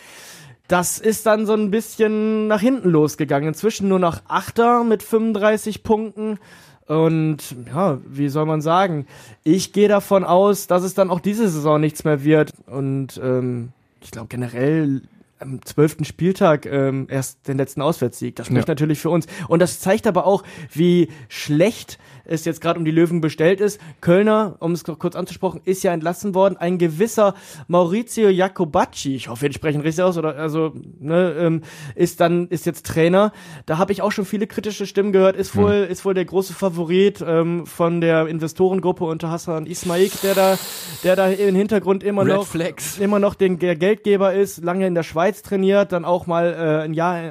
Das 0.67 0.99
ist 0.99 1.27
dann 1.27 1.47
so 1.47 1.53
ein 1.53 1.71
bisschen 1.71 2.49
nach 2.49 2.61
hinten 2.61 2.91
losgegangen. 2.91 3.49
Inzwischen 3.49 3.89
nur 3.89 3.99
noch 3.99 4.23
Achter 4.27 4.85
mit 4.85 5.03
35 5.03 5.83
Punkten. 5.85 6.39
Und 6.87 7.55
ja, 7.73 7.99
wie 8.07 8.29
soll 8.29 8.47
man 8.47 8.61
sagen? 8.61 9.07
Ich 9.45 9.73
gehe 9.73 9.89
davon 9.89 10.25
aus, 10.25 10.67
dass 10.67 10.83
es 10.83 10.95
dann 10.95 11.11
auch 11.11 11.21
diese 11.21 11.49
Saison 11.49 11.81
nichts 11.81 12.05
mehr 12.05 12.25
wird. 12.25 12.53
Und 12.67 13.21
ähm, 13.23 13.71
ich 14.01 14.11
glaube 14.11 14.29
generell 14.29 15.03
am 15.43 15.65
zwölften 15.65 16.05
Spieltag 16.05 16.67
ähm, 16.67 17.07
erst 17.11 17.47
den 17.49 17.57
letzten 17.59 17.83
Auswärtssieg. 17.83 18.37
Das 18.37 18.47
spricht 18.47 18.69
Ja. 18.69 18.73
natürlich 18.73 18.99
für 19.01 19.11
uns. 19.11 19.27
Und 19.49 19.61
das 19.61 19.81
zeigt 19.81 20.07
aber 20.07 20.27
auch, 20.27 20.43
wie 20.73 21.09
schlecht 21.29 21.99
es 22.25 22.45
jetzt 22.45 22.61
gerade 22.61 22.79
um 22.79 22.85
die 22.85 22.91
Löwen 22.91 23.21
bestellt 23.21 23.61
ist. 23.61 23.81
Kölner, 24.01 24.57
um 24.61 24.73
es 24.73 24.85
kurz 24.85 25.17
anzusprechen, 25.17 25.61
ist 25.65 25.83
ja 25.83 25.93
entlassen 25.93 26.35
worden. 26.35 26.57
Ein 26.57 26.79
gewisser 26.79 27.35
Maurizio 27.69 28.29
Jacobacci, 28.29 29.15
ich 29.15 29.29
hoffe, 29.29 29.43
wir 29.43 29.53
sprechen 29.53 29.81
richtig 29.81 30.05
aus, 30.05 30.19
oder 30.19 30.37
also 30.37 30.73
ne, 31.01 31.35
ähm, 31.39 31.63
ist 31.95 32.21
dann 32.21 32.49
ist 32.49 32.67
jetzt 32.67 32.87
Trainer. 32.87 33.33
Da 33.67 33.79
habe 33.79 33.93
ich 33.93 34.03
auch 34.03 34.13
schon 34.13 34.25
viele 34.25 34.47
kritische 34.47 34.87
Stimmen 34.87 35.13
gehört. 35.13 35.37
Ist 35.37 35.57
wohl 35.57 35.87
ist 35.89 36.05
wohl 36.05 36.15
der 36.15 36.25
große 36.25 36.53
Favorit 36.53 37.25
ähm, 37.27 37.67
von 37.67 38.01
der 38.01 38.27
Investorengruppe 38.27 39.05
unter 39.05 39.31
Hassan 39.31 39.67
Ismail, 39.67 40.11
der 40.23 40.35
da 40.35 40.59
der 41.03 41.17
da 41.17 41.29
im 41.29 41.55
Hintergrund 41.55 42.03
immer 42.05 42.23
Red 42.23 42.35
noch 42.35 42.47
Flags. 42.47 42.99
immer 42.99 43.19
noch 43.19 43.35
den, 43.35 43.59
der 43.59 43.77
Geldgeber 43.77 44.33
ist, 44.33 44.63
lange 44.63 44.87
in 44.87 44.95
der 44.95 45.03
Schweiz 45.03 45.43
trainiert, 45.43 45.93
dann 45.93 46.05
auch 46.05 46.27
mal 46.27 46.53
äh, 46.53 46.85
ein 46.85 46.95
Jahr, 46.95 47.23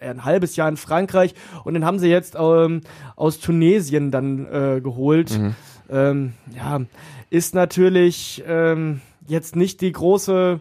äh, 0.00 0.08
ein 0.08 0.24
halbes 0.24 0.56
Jahr 0.56 0.68
in 0.68 0.76
Frankreich 0.76 1.34
und 1.64 1.74
den 1.74 1.84
haben 1.84 1.98
sie 1.98 2.08
jetzt 2.08 2.36
ähm, 2.38 2.82
aus 3.16 3.40
Tunesien 3.40 4.10
dann 4.10 4.27
äh, 4.46 4.80
geholt. 4.80 5.38
Ähm, 5.90 6.34
ja, 6.54 6.80
ist 7.30 7.54
natürlich, 7.54 8.42
ähm, 8.46 9.00
jetzt 9.26 9.56
nicht 9.56 9.80
die 9.80 9.92
große 9.92 10.60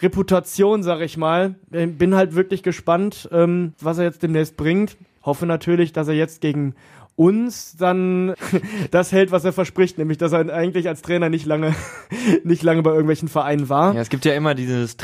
Reputation, 0.00 0.82
sag 0.82 1.00
ich 1.00 1.16
mal. 1.16 1.54
Äh, 1.70 1.86
Bin 1.86 2.14
halt 2.14 2.34
wirklich 2.34 2.62
gespannt, 2.62 3.28
ähm, 3.32 3.74
was 3.80 3.98
er 3.98 4.04
jetzt 4.04 4.22
demnächst 4.22 4.56
bringt. 4.56 4.96
Hoffe 5.22 5.46
natürlich, 5.46 5.92
dass 5.92 6.08
er 6.08 6.14
jetzt 6.14 6.40
gegen 6.40 6.74
uns 7.14 7.76
dann 7.76 8.34
das 8.90 9.12
hält, 9.12 9.30
was 9.30 9.44
er 9.44 9.52
verspricht, 9.52 9.98
nämlich 9.98 10.18
dass 10.18 10.32
er 10.32 10.52
eigentlich 10.52 10.88
als 10.88 11.02
Trainer 11.02 11.28
nicht 11.28 11.46
lange, 11.46 11.74
nicht 12.44 12.62
lange 12.62 12.82
bei 12.82 12.90
irgendwelchen 12.90 13.28
Vereinen 13.28 13.68
war. 13.68 13.94
Ja, 13.94 14.00
es 14.00 14.08
gibt 14.08 14.24
ja 14.24 14.34
immer 14.34 14.54
dieses 14.54 14.96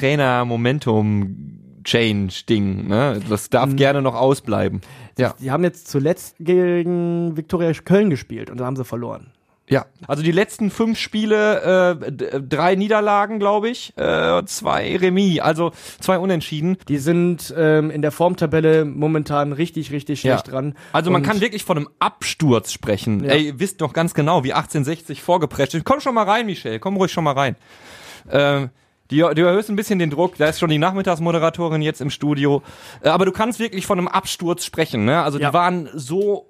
Trainer-Momentum-Change-Ding, 1.88 2.88
ne? 2.88 3.20
Das 3.28 3.50
darf 3.50 3.74
gerne 3.76 4.02
noch 4.02 4.14
ausbleiben. 4.14 4.80
Ja. 5.18 5.34
Die 5.40 5.50
haben 5.50 5.64
jetzt 5.64 5.88
zuletzt 5.88 6.36
gegen 6.38 7.36
Viktoria 7.36 7.72
Köln 7.72 8.10
gespielt 8.10 8.50
und 8.50 8.58
da 8.58 8.66
haben 8.66 8.76
sie 8.76 8.84
verloren. 8.84 9.32
Ja, 9.70 9.84
also 10.06 10.22
die 10.22 10.32
letzten 10.32 10.70
fünf 10.70 10.98
Spiele, 10.98 11.98
äh, 12.00 12.10
d- 12.10 12.40
drei 12.48 12.74
Niederlagen, 12.74 13.38
glaube 13.38 13.68
ich, 13.68 13.92
äh, 13.98 14.42
zwei 14.46 14.96
Remis, 14.96 15.40
also 15.40 15.72
zwei 16.00 16.18
Unentschieden. 16.18 16.78
Die 16.88 16.96
sind 16.96 17.52
ähm, 17.54 17.90
in 17.90 18.00
der 18.00 18.10
Formtabelle 18.10 18.86
momentan 18.86 19.52
richtig, 19.52 19.92
richtig 19.92 20.20
schlecht 20.22 20.46
Ja. 20.46 20.52
dran. 20.54 20.74
Also 20.94 21.10
man 21.10 21.22
kann 21.22 21.42
wirklich 21.42 21.64
von 21.64 21.76
einem 21.76 21.88
Absturz 21.98 22.72
sprechen. 22.72 23.24
Ja. 23.24 23.32
Ey, 23.32 23.48
ihr 23.48 23.60
wisst 23.60 23.82
doch 23.82 23.92
ganz 23.92 24.14
genau, 24.14 24.42
wie 24.42 24.54
1860 24.54 25.20
vorgeprescht 25.20 25.74
ist. 25.74 25.84
Komm 25.84 26.00
schon 26.00 26.14
mal 26.14 26.24
rein, 26.24 26.46
Michel, 26.46 26.78
komm 26.78 26.96
ruhig 26.96 27.12
schon 27.12 27.24
mal 27.24 27.32
rein. 27.34 27.56
Ähm, 28.30 28.70
die, 29.10 29.18
du 29.18 29.42
erhöhst 29.42 29.70
ein 29.70 29.76
bisschen 29.76 29.98
den 29.98 30.10
Druck, 30.10 30.36
da 30.36 30.46
ist 30.48 30.58
schon 30.58 30.70
die 30.70 30.78
Nachmittagsmoderatorin 30.78 31.82
jetzt 31.82 32.00
im 32.00 32.10
Studio. 32.10 32.62
Äh, 33.02 33.08
aber 33.08 33.24
du 33.24 33.32
kannst 33.32 33.58
wirklich 33.58 33.86
von 33.86 33.98
einem 33.98 34.08
Absturz 34.08 34.64
sprechen. 34.64 35.04
Ne? 35.04 35.22
Also 35.22 35.38
Ja. 35.38 35.48
die 35.50 35.54
waren 35.54 35.88
so 35.94 36.46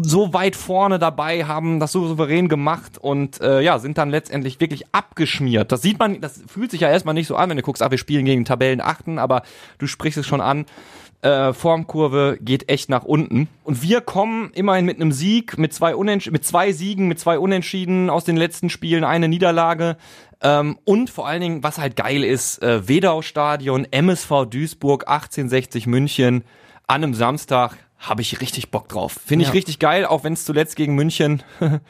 so 0.00 0.32
weit 0.32 0.54
vorne 0.54 1.00
dabei, 1.00 1.44
haben 1.44 1.80
das 1.80 1.90
so 1.90 2.06
souverän 2.06 2.48
gemacht 2.48 2.98
und 2.98 3.40
äh, 3.40 3.60
ja, 3.62 3.80
sind 3.80 3.98
dann 3.98 4.10
letztendlich 4.10 4.60
wirklich 4.60 4.84
abgeschmiert. 4.92 5.72
Das 5.72 5.82
sieht 5.82 5.98
man, 5.98 6.20
das 6.20 6.40
fühlt 6.46 6.70
sich 6.70 6.82
ja 6.82 6.88
erstmal 6.88 7.14
nicht 7.14 7.26
so 7.26 7.34
an, 7.34 7.50
wenn 7.50 7.56
du 7.56 7.64
guckst, 7.64 7.82
ah, 7.82 7.90
wir 7.90 7.98
spielen 7.98 8.24
gegen 8.24 8.44
Tabellenachten, 8.44 9.18
aber 9.18 9.42
du 9.78 9.88
sprichst 9.88 10.18
es 10.18 10.26
schon 10.26 10.40
an. 10.40 10.66
Äh, 11.20 11.52
Formkurve 11.52 12.38
geht 12.40 12.68
echt 12.68 12.88
nach 12.88 13.04
unten. 13.04 13.48
Und 13.64 13.82
wir 13.82 14.00
kommen 14.00 14.50
immerhin 14.54 14.84
mit 14.84 14.96
einem 15.00 15.10
Sieg, 15.10 15.58
mit 15.58 15.72
zwei, 15.74 15.96
Unentsch 15.96 16.30
mit 16.30 16.44
zwei 16.44 16.72
Siegen, 16.72 17.08
mit 17.08 17.18
zwei 17.18 17.38
Unentschieden 17.38 18.08
aus 18.08 18.24
den 18.24 18.36
letzten 18.36 18.70
Spielen, 18.70 19.02
eine 19.02 19.26
Niederlage. 19.28 19.96
Ähm, 20.40 20.78
und 20.84 21.10
vor 21.10 21.26
allen 21.26 21.40
Dingen, 21.40 21.62
was 21.64 21.78
halt 21.78 21.96
geil 21.96 22.22
ist, 22.22 22.62
äh, 22.62 22.86
Wedau-Stadion, 22.88 23.86
MSV 23.90 24.46
Duisburg, 24.48 25.08
1860 25.08 25.88
München 25.88 26.44
an 26.86 27.02
einem 27.02 27.14
Samstag 27.14 27.76
habe 27.98 28.22
ich 28.22 28.40
richtig 28.40 28.70
Bock 28.70 28.88
drauf. 28.88 29.16
Finde 29.26 29.42
ich 29.42 29.48
Ja. 29.48 29.54
richtig 29.54 29.80
geil, 29.80 30.06
auch 30.06 30.22
wenn 30.22 30.34
es 30.34 30.44
zuletzt 30.44 30.76
gegen 30.76 30.94
München 30.94 31.42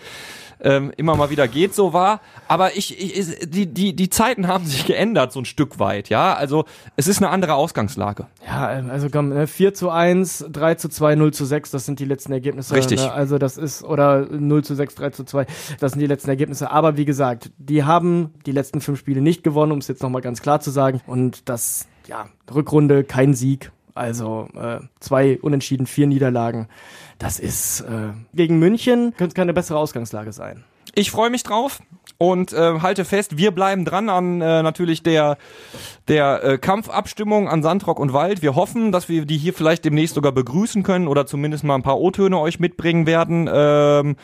ähm, 0.61 0.93
immer 0.97 1.17
mal 1.17 1.31
wieder 1.31 1.49
geht, 1.49 1.75
so 1.75 1.93
war. 1.93 2.21
Aber 2.49 2.77
ich, 2.77 2.99
ich 3.01 3.49
die, 3.49 3.67
die, 3.67 3.95
die 3.95 4.11
Zeiten 4.11 4.49
haben 4.49 4.65
sich 4.65 4.87
geändert, 4.87 5.33
so 5.33 5.41
ein 5.41 5.45
Stück 5.45 5.79
weit, 5.79 6.09
ja. 6.09 6.35
Also 6.35 6.65
es 6.97 7.07
ist 7.07 7.19
eine 7.19 7.31
andere 7.31 7.55
Ausgangslage. 7.55 8.27
Ja, 8.47 8.67
also 8.67 9.09
komm, 9.11 9.31
ne, 9.31 9.47
4 9.47 9.75
zu 9.75 9.91
1, 9.91 10.47
3 10.51 10.75
zu 10.75 10.89
2, 10.89 11.15
0 11.15 11.33
zu 11.33 11.45
6, 11.45 11.71
das 11.71 11.87
sind 11.87 12.01
die 12.01 12.05
letzten 12.05 12.33
Ergebnisse. 12.33 12.75
Richtig. 12.75 13.01
Ne? 13.01 13.13
Also 13.13 13.39
das 13.39 13.57
ist, 13.57 13.85
oder 13.85 14.27
0 14.31 14.65
zu 14.65 14.75
6, 14.75 14.95
3 14.97 15.11
zu 15.11 15.25
2, 15.25 15.47
das 15.81 15.93
sind 15.93 16.01
die 16.01 16.07
letzten 16.07 16.31
Ergebnisse. 16.31 16.71
Aber 16.71 16.97
wie 16.97 17.05
gesagt, 17.05 17.51
die 17.59 17.85
haben 17.85 18.35
die 18.47 18.53
letzten 18.53 18.81
fünf 18.81 18.99
Spiele 18.99 19.21
nicht 19.21 19.45
gewonnen, 19.45 19.73
um 19.73 19.79
es 19.79 19.89
jetzt 19.89 20.03
nochmal 20.03 20.23
ganz 20.23 20.43
klar 20.43 20.61
zu 20.61 20.71
sagen. 20.71 21.01
Und 21.07 21.49
das, 21.49 21.87
ja, 22.07 22.27
Rückrunde, 22.53 23.05
kein 23.05 23.35
Sieg. 23.35 23.71
Also 23.95 24.49
äh, 24.55 24.79
zwei 25.01 25.39
Unentschieden, 25.41 25.87
vier 25.87 26.07
Niederlagen. 26.07 26.69
Das 27.19 27.41
ist 27.41 27.81
äh, 27.81 28.13
gegen 28.33 28.59
München 28.59 29.13
könnte 29.17 29.33
es 29.33 29.35
keine 29.35 29.53
bessere 29.53 29.79
Ausgangslage 29.79 30.33
sein. 30.33 30.65
Ich 30.99 31.13
freue 31.13 31.31
mich 31.31 31.45
drauf 31.45 31.79
und 32.19 32.53
äh, 32.53 32.81
halte 32.81 33.05
fest, 33.05 33.37
wir 33.37 33.53
bleiben 33.53 33.85
dran 33.85 34.09
an 34.09 34.41
äh, 34.41 34.65
natürlich 34.65 35.05
der 35.05 35.39
der 36.09 36.43
äh, 36.43 36.59
Kampfabstimmung 36.59 37.49
an 37.49 37.63
Sandrock 37.63 38.01
und 38.01 38.13
Wald. 38.13 38.43
Wir 38.43 38.57
hoffen, 38.57 38.93
dass 38.93 39.09
wir 39.09 39.25
die 39.27 39.37
hier 39.37 39.53
vielleicht 39.53 39.85
demnächst 39.85 40.15
sogar 40.15 40.33
begrüßen 40.33 40.83
können 40.83 41.07
oder 41.07 41.27
zumindest 41.27 41.65
mal 41.65 41.75
ein 41.75 41.83
paar 41.83 42.01
O-Töne 42.01 42.39
euch 42.39 42.59
mitbringen 42.59 43.07
werden. 43.07 43.49
Ähm, 43.53 44.17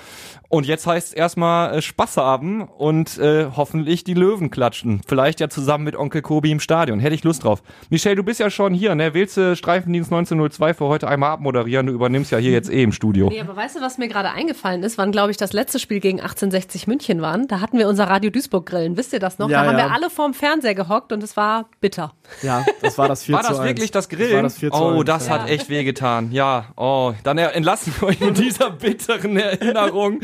und 0.48 0.66
jetzt 0.66 0.86
heißt 0.86 1.08
es 1.08 1.12
erstmal 1.12 1.74
äh, 1.74 1.82
Spaß 1.82 2.16
haben 2.16 2.62
und 2.62 3.18
äh, 3.18 3.46
hoffentlich 3.54 4.02
die 4.02 4.14
Löwen 4.14 4.50
klatschen. 4.50 5.02
Vielleicht 5.06 5.40
ja 5.40 5.48
zusammen 5.48 5.84
mit 5.84 5.94
Onkel 5.94 6.22
Kobi 6.22 6.50
im 6.52 6.60
Stadion. 6.60 7.00
Hätte 7.00 7.14
ich 7.14 7.24
Lust 7.24 7.44
drauf. 7.44 7.62
Michelle, 7.90 8.16
du 8.16 8.22
bist 8.22 8.40
ja 8.40 8.50
schon 8.50 8.72
hier, 8.72 8.94
ne? 8.94 9.14
Willst 9.14 9.36
du 9.36 9.54
Streifendienst 9.54 10.10
1902 10.10 10.74
für 10.74 10.86
heute 10.86 11.06
einmal 11.06 11.32
abmoderieren? 11.32 11.86
Du 11.86 11.92
übernimmst 11.92 12.30
ja 12.30 12.38
hier 12.38 12.52
jetzt 12.52 12.70
eh 12.70 12.82
im 12.82 12.92
Studio. 12.92 13.28
Nee, 13.28 13.40
aber 13.40 13.56
weißt 13.56 13.76
du, 13.76 13.80
was 13.80 13.98
mir 13.98 14.08
gerade 14.08 14.30
eingefallen 14.30 14.82
ist, 14.82 14.96
wann, 14.96 15.12
glaube 15.12 15.32
ich, 15.32 15.36
das 15.36 15.52
letzte 15.52 15.78
Spiel 15.78 16.00
gegen 16.00 16.20
1860 16.20 16.63
München 16.86 17.20
waren? 17.22 17.48
Da 17.48 17.60
hatten 17.60 17.78
wir 17.78 17.88
unser 17.88 18.04
Radio 18.08 18.30
Duisburg-Grillen. 18.30 18.96
Wisst 18.96 19.12
ihr 19.12 19.18
das 19.20 19.38
noch? 19.38 19.48
Ja, 19.48 19.62
da 19.62 19.68
haben 19.68 19.78
ja. 19.78 19.86
wir 19.86 19.92
alle 19.94 20.10
vorm 20.10 20.34
Fernseher 20.34 20.74
gehockt 20.74 21.12
und 21.12 21.22
es 21.22 21.36
war 21.36 21.66
bitter. 21.80 22.12
Ja, 22.42 22.64
das 22.82 22.98
war 22.98 23.08
das 23.08 23.24
4 23.24 23.34
War 23.34 23.42
zu 23.42 23.50
das 23.50 23.58
1. 23.60 23.68
wirklich 23.68 23.90
das 23.90 24.08
Das 24.08 24.16
Grillen? 24.18 24.36
war 24.36 24.42
das 24.42 24.58
4 24.58 24.70
zu 24.70 24.78
oh, 24.78 24.98
1, 24.98 25.04
das 25.04 25.26
ja. 25.26 25.32
hat 25.32 25.48
echt 25.48 25.68
wehgetan. 25.68 26.32
Ja, 26.32 26.66
oh, 26.76 27.12
dann 27.22 27.38
entlassen 27.38 27.94
wir 27.98 28.08
euch 28.08 28.20
in 28.20 28.34
dieser 28.34 28.70
bitteren 28.70 29.36
Erinnerung 29.36 30.20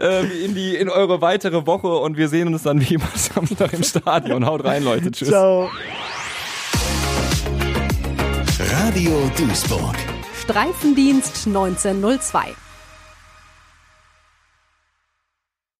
ähm, 0.00 0.30
in 0.44 0.54
die 0.54 0.76
in 0.76 0.88
eure 0.88 1.20
weitere 1.20 1.66
Woche 1.66 1.88
und 1.88 2.16
wir 2.16 2.28
sehen 2.28 2.48
uns 2.48 2.62
dann 2.62 2.80
wie 2.80 2.94
immer 2.94 3.08
Samstag 3.14 3.72
im 3.72 3.82
Stadion. 3.82 4.46
Haut 4.46 4.64
rein, 4.64 4.84
Leute. 4.84 5.10
Tschüss. 5.10 5.28
Ciao. 5.28 5.68
Radio 8.58 9.30
Duisburg. 9.36 9.96
Streifendienst 10.42 11.46
1902. 11.46 12.69